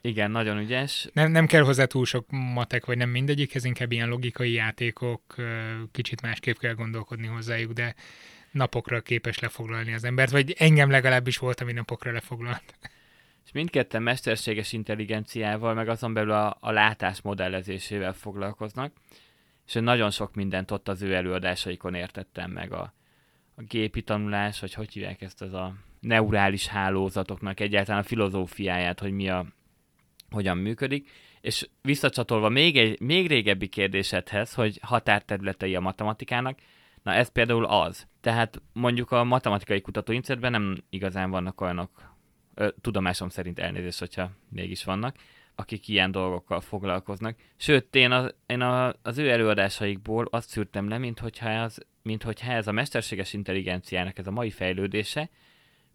[0.00, 1.08] Igen, nagyon ügyes.
[1.12, 5.34] Nem, nem kell hozzá túl sok matek, vagy nem mindegyikhez, inkább ilyen logikai játékok,
[5.92, 7.94] kicsit másképp kell gondolkodni hozzájuk, de
[8.50, 12.74] napokra képes lefoglalni az embert, vagy engem legalábbis volt, ami napokra lefoglalt
[13.44, 18.92] és mindketten mesterséges intelligenciával, meg azon belül a, a látás modellezésével foglalkoznak,
[19.66, 22.94] és nagyon sok mindent ott az ő előadásaikon értettem meg a,
[23.54, 29.12] a gépi tanulás, vagy hogy hívják ezt az a neurális hálózatoknak egyáltalán a filozófiáját, hogy
[29.12, 29.46] mi a,
[30.30, 36.58] hogyan működik, és visszacsatolva még egy még régebbi kérdésedhez, hogy határterületei a matematikának,
[37.02, 38.06] na ez például az.
[38.20, 42.11] Tehát mondjuk a matematikai kutatóintézetben nem igazán vannak olyanok
[42.80, 45.16] tudomásom szerint elnézést, hogyha mégis vannak,
[45.54, 47.36] akik ilyen dolgokkal foglalkoznak.
[47.56, 52.22] Sőt, én, a, én a, az ő előadásaikból azt szűrtem le, mint hogyha, ez, mint
[52.22, 55.30] hogyha ez a mesterséges intelligenciának ez a mai fejlődése,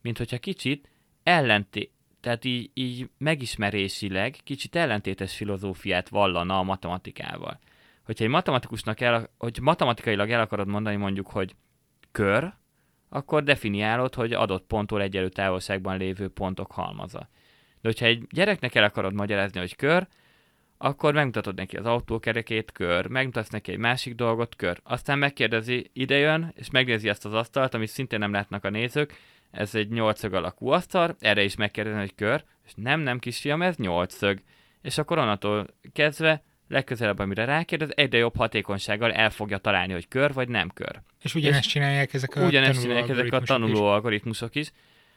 [0.02, 0.90] mint hogyha kicsit
[1.24, 7.60] ellenté, tehát így, így megismerésileg kicsit ellentétes filozófiát vallana a matematikával.
[8.04, 11.56] Hogyha egy matematikusnak el, hogy matematikailag el akarod mondani mondjuk, hogy
[12.12, 12.54] kör,
[13.10, 17.30] akkor definiálod, hogy adott ponttól egyelő távolságban lévő pontok halmaza.
[17.82, 20.08] De hogyha egy gyereknek el akarod magyarázni, hogy kör,
[20.78, 24.80] akkor megmutatod neki az autókerekét, kör, megmutatsz neki egy másik dolgot, kör.
[24.84, 29.14] Aztán megkérdezi, idejön, és megnézi ezt az asztalt, amit szintén nem látnak a nézők,
[29.52, 33.76] ez egy nyolcszög alakú asztal, erre is megkérdezi, hogy kör, és nem, nem kisfiam, ez
[33.76, 34.42] nyolcszög.
[34.82, 40.34] És akkor onnantól kezdve legközelebb, amire rákérdez, egyre jobb hatékonysággal el fogja találni, hogy kör
[40.34, 41.02] vagy nem kör.
[41.22, 43.80] És ugyanezt és csinálják ezek a ugyanezt csinálják ezek a tanuló is.
[43.80, 44.72] algoritmusok is.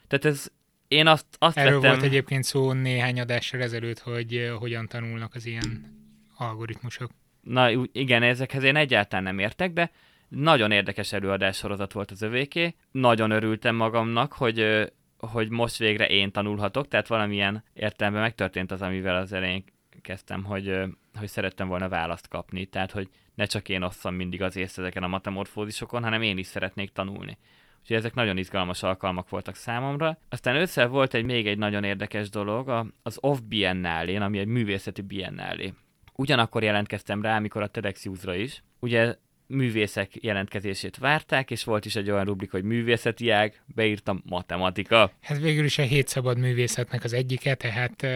[0.08, 0.46] Tehát ez,
[0.88, 1.90] én azt, azt Erről vettem...
[1.90, 5.98] volt egyébként szó néhány adással ezelőtt, hogy uh, hogyan tanulnak az ilyen
[6.36, 7.10] algoritmusok.
[7.40, 9.90] Na igen, ezekhez én egyáltalán nem értek, de
[10.28, 12.74] nagyon érdekes előadás sorozat volt az övéké.
[12.90, 19.16] Nagyon örültem magamnak, hogy, hogy most végre én tanulhatok, tehát valamilyen értelemben megtörtént az, amivel
[19.16, 19.64] az elején
[20.02, 20.72] kezdtem, hogy,
[21.14, 25.02] hogy szerettem volna választ kapni, tehát hogy ne csak én osszam mindig az ész ezeken
[25.02, 27.38] a matemorfózisokon, hanem én is szeretnék tanulni.
[27.80, 30.18] Úgyhogy ezek nagyon izgalmas alkalmak voltak számomra.
[30.28, 35.02] Aztán össze volt egy még egy nagyon érdekes dolog, az Off biennale ami egy művészeti
[35.02, 35.72] biennale.
[36.14, 38.62] Ugyanakkor jelentkeztem rá, amikor a TEDx Use-ra is.
[38.80, 45.12] Ugye művészek jelentkezését várták, és volt is egy olyan rubrik, hogy művészeti ág, beírtam matematika.
[45.20, 48.06] Hát végül is a hét szabad művészetnek az egyike, tehát...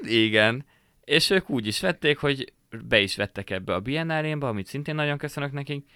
[0.00, 0.64] Igen.
[1.12, 2.52] És ők úgy is vették, hogy
[2.84, 5.86] be is vettek ebbe a Biennálénba, amit szintén nagyon köszönök nekik,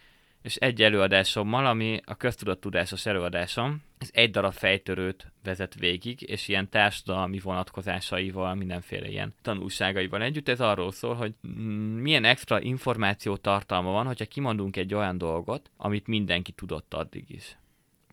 [0.42, 6.48] és egy előadásommal, ami a köztudott tudásos előadásom, ez egy darab fejtörőt vezet végig, és
[6.48, 10.48] ilyen társadalmi vonatkozásaival, mindenféle ilyen tanulságaival együtt.
[10.48, 11.34] Ez arról szól, hogy
[12.00, 17.56] milyen extra információ tartalma van, hogyha kimondunk egy olyan dolgot, amit mindenki tudott addig is.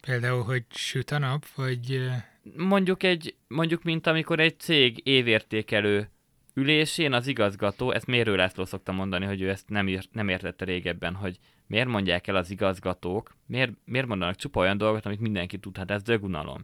[0.01, 2.09] Például, hogy süt a nap, vagy
[2.57, 6.07] mondjuk egy, mondjuk mint amikor egy cég évértékelő
[6.53, 10.65] ülésén az igazgató, ezt Mérő László szokta mondani, hogy ő ezt nem, ír, nem értette
[10.65, 11.37] régebben, hogy
[11.67, 15.91] miért mondják el az igazgatók, miért, miért mondanak csupa olyan dolgot, amit mindenki tud, hát
[15.91, 16.63] ez dögunalom.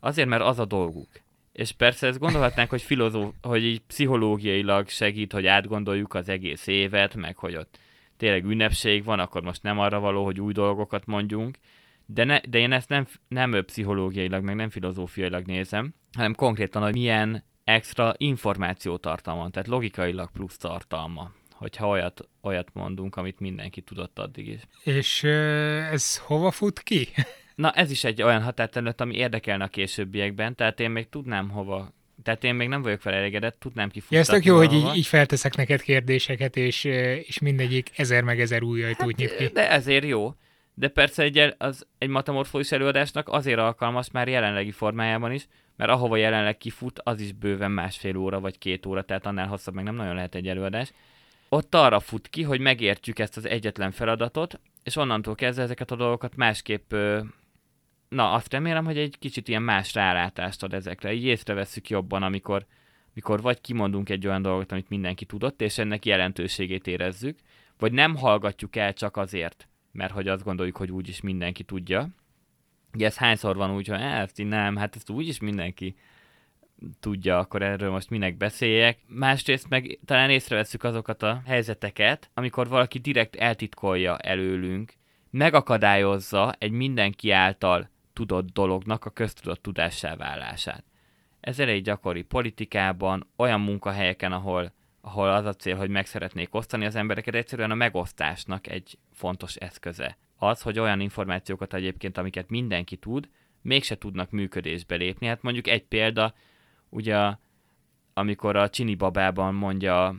[0.00, 1.08] Azért, mert az a dolguk.
[1.52, 7.14] És persze ezt gondolhatnánk, hogy, filozó, hogy így pszichológiailag segít, hogy átgondoljuk az egész évet,
[7.14, 7.78] meg hogy ott
[8.16, 11.58] tényleg ünnepség van, akkor most nem arra való, hogy új dolgokat mondjunk,
[12.06, 16.92] de, ne, de én ezt nem, nem pszichológiailag, meg nem filozófiailag nézem, hanem konkrétan, hogy
[16.92, 24.48] milyen extra információtartalma, tehát logikailag plusz tartalma, hogyha olyat, olyat mondunk, amit mindenki tudott addig
[24.48, 24.60] is.
[24.82, 27.08] És ez hova fut ki?
[27.54, 31.92] Na, ez is egy olyan határterület, ami érdekelne a későbbiekben, tehát én még tudnám hova
[32.22, 34.16] tehát én még nem vagyok fel elégedett, tudnám kifuttatni.
[34.16, 36.84] Ja, ez tök jó, hogy így, így felteszek neked kérdéseket, és,
[37.24, 39.46] és mindegyik ezer meg ezer új ajtót hát, nyit ki.
[39.46, 40.34] De ezért jó.
[40.74, 45.46] De persze egy, az, egy matamorfózis előadásnak azért alkalmas már jelenlegi formájában is,
[45.76, 49.74] mert ahova jelenleg kifut, az is bőven másfél óra vagy két óra, tehát annál hosszabb
[49.74, 50.92] meg nem nagyon lehet egy előadás.
[51.48, 55.96] Ott arra fut ki, hogy megértjük ezt az egyetlen feladatot, és onnantól kezdve ezeket a
[55.96, 56.92] dolgokat másképp
[58.08, 61.12] na, azt remélem, hogy egy kicsit ilyen más rálátást ad ezekre.
[61.12, 62.66] Így észreveszünk jobban, amikor,
[63.12, 67.38] amikor vagy kimondunk egy olyan dolgot, amit mindenki tudott, és ennek jelentőségét érezzük,
[67.78, 72.08] vagy nem hallgatjuk el csak azért, mert hogy azt gondoljuk, hogy úgyis mindenki tudja.
[72.94, 75.96] Ugye ez hányszor van úgy, hogy ezt nem, hát ezt úgyis mindenki
[77.00, 78.98] tudja, akkor erről most minek beszéljek.
[79.06, 84.92] Másrészt meg talán észreveszünk azokat a helyzeteket, amikor valaki direkt eltitkolja előlünk,
[85.30, 90.84] megakadályozza egy mindenki által tudott dolognak a köztudott tudássá válását.
[91.40, 96.84] Ez elég gyakori politikában, olyan munkahelyeken, ahol, ahol az a cél, hogy meg szeretnék osztani
[96.84, 100.16] az embereket, egyszerűen a megosztásnak egy fontos eszköze.
[100.44, 103.28] Az, hogy olyan információkat egyébként, amiket mindenki tud,
[103.62, 105.26] mégse tudnak működésbe lépni.
[105.26, 106.34] Hát mondjuk egy példa,
[106.88, 107.36] ugye
[108.14, 110.16] amikor a Csini babában mondja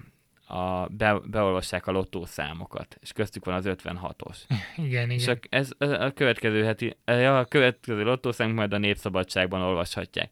[0.47, 4.37] a, be, beolvassák a lottószámokat, és köztük van az 56-os.
[4.75, 5.09] Igen, igen.
[5.09, 10.31] És a, ez a következő heti, a következő lottószám majd a Népszabadságban olvashatják.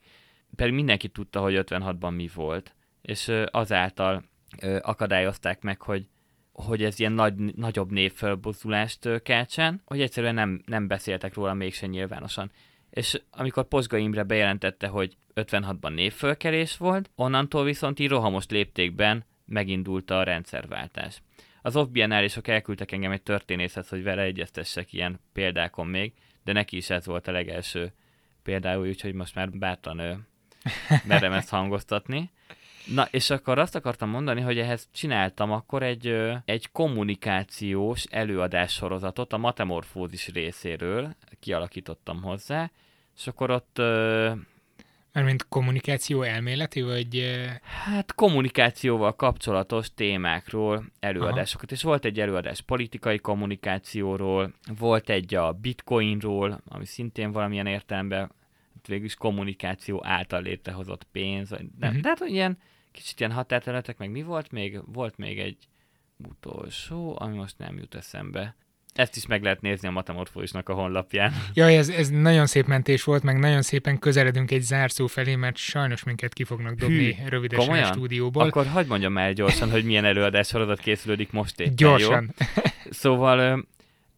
[0.56, 4.24] Pedig mindenki tudta, hogy 56-ban mi volt, és azáltal
[4.82, 6.08] akadályozták meg, hogy
[6.54, 12.52] hogy ez ilyen nagy, nagyobb névfölbozdulást keltsen, hogy egyszerűen nem, nem beszéltek róla mégsem nyilvánosan.
[12.90, 20.12] És amikor Posga Imre bejelentette, hogy 56-ban névfölkelés volt, onnantól viszont így rohamos léptékben megindult
[20.12, 21.22] a rendszerváltás.
[21.62, 21.88] Az off
[22.28, 27.06] sok elküldtek engem egy történészet, hogy vele egyeztessek ilyen példákon még, de neki is ez
[27.06, 27.94] volt a legelső
[28.44, 30.20] például, úgyhogy most már bátran ő,
[31.08, 32.32] merem ezt hangoztatni.
[32.86, 36.08] Na, és akkor azt akartam mondani, hogy ehhez csináltam akkor egy,
[36.46, 42.72] egy kommunikációs előadás sorozatot a matemorfózis részéről, kialakítottam hozzá,
[43.16, 43.82] és akkor ott
[45.22, 47.40] mint kommunikáció elméleti, vagy...
[47.84, 51.66] Hát kommunikációval kapcsolatos témákról előadásokat.
[51.66, 51.76] Aha.
[51.76, 58.32] És volt egy előadás politikai kommunikációról, volt egy a bitcoinról, ami szintén valamilyen értelemben
[58.76, 61.50] hát végül is kommunikáció által létrehozott pénz.
[61.50, 62.02] Vagy nem, uh-huh.
[62.02, 62.58] De hát ilyen
[62.94, 64.80] kicsit ilyen határterületek, meg mi volt még?
[64.86, 65.58] Volt még egy
[66.18, 68.56] utolsó, ami most nem jut eszembe.
[68.94, 71.34] Ezt is meg lehet nézni a Matamorfózisnak a honlapján.
[71.54, 75.56] Ja, ez, ez nagyon szép mentés volt, meg nagyon szépen közeledünk egy zárszó felé, mert
[75.56, 77.90] sajnos minket ki fognak dobni Hű, rövidesen komolyan?
[77.90, 78.44] a stúdióból.
[78.48, 82.34] Akkor hagyd mondjam el gyorsan, hogy milyen előadás sorozat készülődik most éppen, Gyorsan.
[82.40, 82.62] Jó?
[82.90, 83.66] Szóval,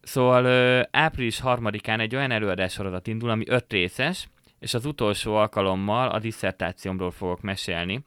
[0.01, 4.27] szóval április harmadikán egy olyan előadás sorozat indul, ami öt részes,
[4.59, 8.05] és az utolsó alkalommal a diszertációmról fogok mesélni,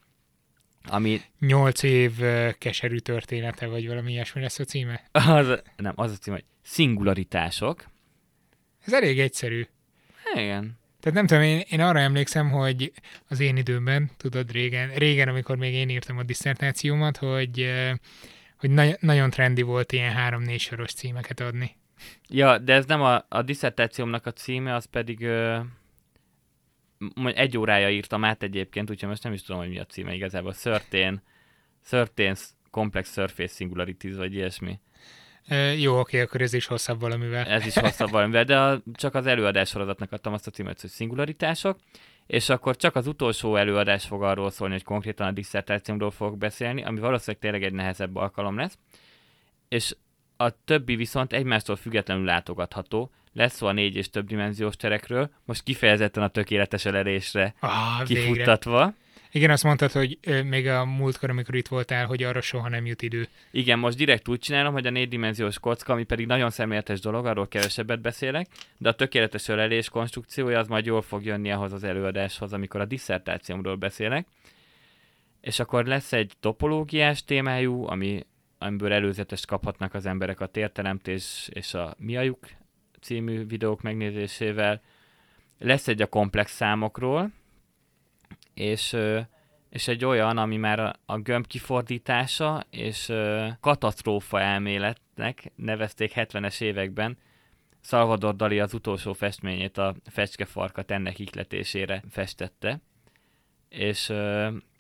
[0.89, 1.21] ami...
[1.39, 2.13] Nyolc év
[2.59, 5.09] keserű története, vagy valami ilyesmi lesz a címe?
[5.13, 7.85] Az, nem, az a címe, hogy szingularitások.
[8.87, 9.67] Ez elég egyszerű.
[10.35, 10.79] Igen.
[11.01, 12.93] Tehát nem tudom, én, én arra emlékszem, hogy
[13.29, 17.71] az én időmben, tudod, régen, régen, amikor még én írtam a diszertációmat, hogy,
[18.57, 21.77] hogy na- nagyon trendi volt ilyen három-négy soros címeket adni.
[22.29, 25.59] Ja, de ez nem a, a diszertációmnak a címe, az pedig ö,
[27.25, 30.53] egy órája írtam át egyébként, úgyhogy most nem is tudom, hogy mi a címe igazából.
[30.53, 31.23] Certain,
[31.83, 32.37] certain
[32.71, 34.81] Complex Surface Singularities, vagy ilyesmi.
[35.47, 37.47] E, jó, oké, akkor ez is hosszabb valamivel.
[37.47, 40.91] Ez is hosszabb valamivel, de a, csak az előadás sorozatnak adtam azt a címet, hogy
[40.91, 41.79] szingularitások,
[42.27, 46.85] és akkor csak az utolsó előadás fog arról szólni, hogy konkrétan a diszertációmról fogok beszélni,
[46.85, 48.79] ami valószínűleg tényleg egy nehezebb alkalom lesz,
[49.69, 49.97] és
[50.37, 55.63] a többi viszont egymástól függetlenül látogatható, lesz szó a négy és több dimenziós terekről, most
[55.63, 58.79] kifejezetten a tökéletes elérésre ah, kifuttatva.
[58.79, 58.95] Végre.
[59.33, 63.03] Igen, azt mondtad, hogy még a múltkor, amikor itt voltál, hogy arra soha nem jut
[63.03, 63.29] idő.
[63.51, 67.49] Igen, most direkt úgy csinálom, hogy a négydimenziós kocka, ami pedig nagyon szemléletes dolog, arról
[67.49, 68.47] kevesebbet beszélek,
[68.79, 72.85] de a tökéletes ölelés konstrukciója az majd jól fog jönni ahhoz az előadáshoz, amikor a
[72.85, 74.27] disszertációmról beszélek.
[75.41, 78.27] És akkor lesz egy topológiás témájú, ami,
[78.59, 82.39] amiből előzetes kaphatnak az emberek a térteremtés és a miajuk
[83.09, 84.81] című videók megnézésével.
[85.59, 87.31] Lesz egy a komplex számokról,
[88.55, 88.97] és,
[89.71, 93.13] és egy olyan, ami már a, a gömb kifordítása és
[93.61, 97.19] katasztrófa elméletnek nevezték 70-es években.
[97.81, 102.81] Salvador Dali az utolsó festményét, a fecskefarkat ennek ikletésére festette,
[103.69, 104.13] és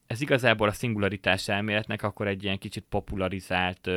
[0.08, 3.90] ez igazából a szingularitás elméletnek akkor egy ilyen kicsit popularizált,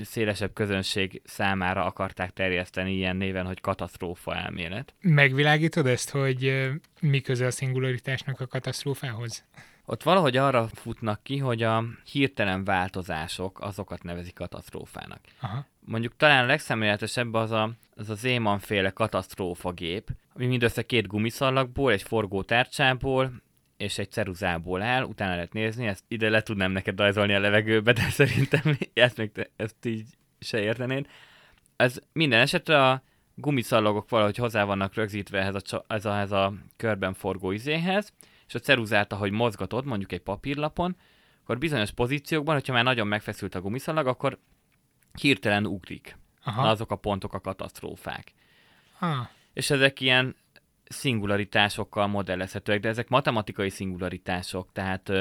[0.00, 4.94] szélesebb közönség számára akarták terjeszteni ilyen néven, hogy katasztrófa elmélet.
[5.00, 9.44] Megvilágítod ezt, hogy mi köze a szingularitásnak a katasztrófához?
[9.84, 15.20] Ott valahogy arra futnak ki, hogy a hirtelen változások azokat nevezik katasztrófának.
[15.40, 15.66] Aha.
[15.80, 21.92] Mondjuk talán a legszemléletesebb az a, az a Zéman féle katasztrófagép, ami mindössze két gumiszallagból,
[21.92, 23.32] egy forgó tárcsából
[23.78, 27.92] és egy ceruzából áll, utána lehet nézni, ezt ide le tudnám neked rajzolni a levegőbe,
[27.92, 30.06] de szerintem ezt, még te, ezt így
[30.38, 31.06] se értenéd.
[31.76, 33.02] Ez minden esetre a
[33.34, 38.12] gumiszallagok valahogy hozzá vannak rögzítve ehhez a, ez a, ez a körben forgó izéhez,
[38.46, 40.96] és a ceruzát, ahogy mozgatod, mondjuk egy papírlapon,
[41.42, 44.38] akkor bizonyos pozíciókban, hogyha már nagyon megfeszült a gumiszalag, akkor
[45.20, 46.18] hirtelen ugrik.
[46.44, 46.62] Aha.
[46.62, 48.32] Na, azok a pontok a katasztrófák.
[48.92, 49.30] Ha.
[49.52, 50.36] És ezek ilyen
[50.88, 55.12] szingularitásokkal modellezhetőek, de ezek matematikai szingularitások, tehát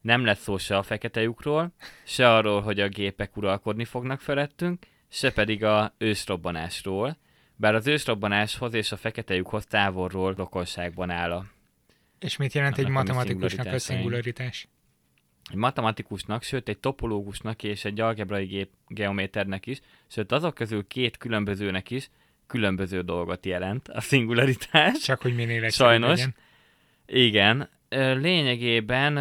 [0.00, 1.72] nem lesz szó se a fekete lyukról,
[2.04, 7.16] se arról, hogy a gépek uralkodni fognak felettünk, se pedig a ősrobbanásról,
[7.56, 11.44] bár az ősrobbanáshoz és a fekete lyukhoz távolról rokonságban áll a
[12.18, 14.68] És mit jelent egy matematikusnak a szingularitás?
[15.50, 21.16] Egy matematikusnak, sőt egy topológusnak és egy algebrai gép geométernek is, sőt azok közül két
[21.16, 22.10] különbözőnek is
[22.52, 24.98] különböző dolgot jelent a szingularitás.
[24.98, 26.18] Csak hogy minél Sajnos.
[26.18, 26.34] Legyen.
[27.06, 27.68] Igen.
[28.20, 29.16] Lényegében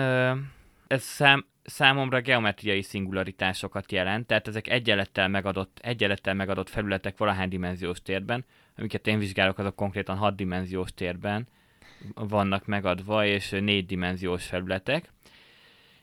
[0.87, 8.01] ez szám, számomra geometriai szingularitásokat jelent, tehát ezek egyenlettel megadott, egyenlettel megadott felületek valahány dimenziós
[8.01, 8.45] térben,
[8.77, 11.47] amiket én vizsgálok, azok konkrétan 6 dimenziós térben
[12.13, 15.09] vannak megadva, és 4 dimenziós felületek,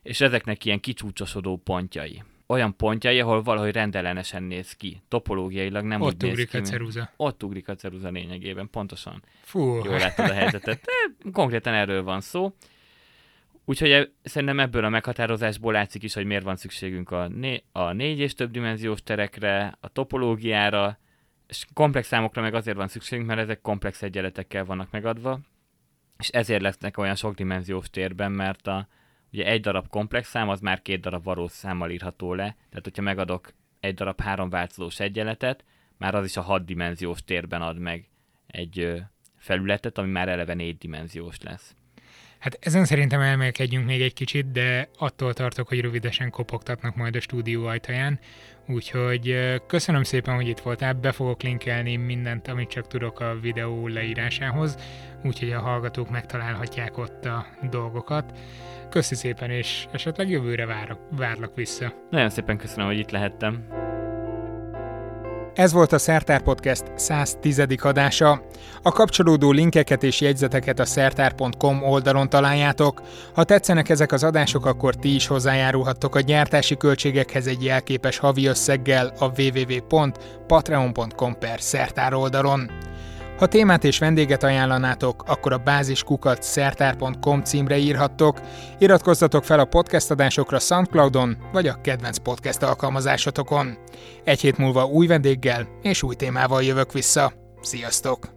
[0.02, 5.02] és ezeknek ilyen kicsúcsosodó pontjai olyan pontjai, ahol valahogy rendellenesen néz ki.
[5.08, 6.56] Topológiailag nem Ott úgy ugrik néz ki.
[6.56, 7.10] a ceruza.
[7.16, 9.22] Ott ugrik a ceruza lényegében, pontosan.
[9.40, 9.60] Fú.
[9.60, 10.80] Jól láttad a helyzetet.
[10.80, 12.52] De konkrétan erről van szó.
[13.64, 17.92] Úgyhogy e- szerintem ebből a meghatározásból látszik is, hogy miért van szükségünk a, né- a
[17.92, 20.98] négy és több dimenziós terekre, a topológiára,
[21.46, 25.40] és komplex számokra meg azért van szükségünk, mert ezek komplex egyenletekkel vannak megadva,
[26.18, 28.88] és ezért lesznek olyan sok dimenziós térben, mert a,
[29.32, 33.02] ugye egy darab komplex szám, az már két darab valós számmal írható le, tehát hogyha
[33.02, 35.64] megadok egy darab három változós egyenletet,
[35.96, 38.08] már az is a hat dimenziós térben ad meg
[38.46, 39.02] egy
[39.36, 41.74] felületet, ami már eleve négy dimenziós lesz.
[42.38, 47.20] Hát ezen szerintem elmélkedjünk még egy kicsit, de attól tartok, hogy rövidesen kopogtatnak majd a
[47.20, 48.18] stúdió ajtaján.
[48.68, 49.36] Úgyhogy
[49.66, 54.76] köszönöm szépen, hogy itt voltál, be fogok linkelni mindent, amit csak tudok a videó leírásához,
[55.24, 58.38] úgyhogy a hallgatók megtalálhatják ott a dolgokat.
[58.90, 61.92] Köszi szépen, és esetleg jövőre várok, várlak vissza.
[62.10, 63.66] Nagyon szépen köszönöm, hogy itt lehettem.
[65.58, 67.62] Ez volt a Szertár Podcast 110.
[67.78, 68.42] adása.
[68.82, 73.02] A kapcsolódó linkeket és jegyzeteket a szertár.com oldalon találjátok.
[73.34, 78.46] Ha tetszenek ezek az adások, akkor ti is hozzájárulhattok a gyártási költségekhez egy jelképes havi
[78.46, 82.70] összeggel a www.patreon.com per szertár oldalon.
[83.38, 88.40] Ha témát és vendéget ajánlanátok, akkor a báziskukat szertár.com címre írhattok,
[88.78, 93.78] iratkozzatok fel a podcast adásokra Soundcloudon vagy a kedvenc podcast alkalmazásotokon.
[94.24, 97.32] Egy hét múlva új vendéggel és új témával jövök vissza.
[97.60, 98.36] Sziasztok!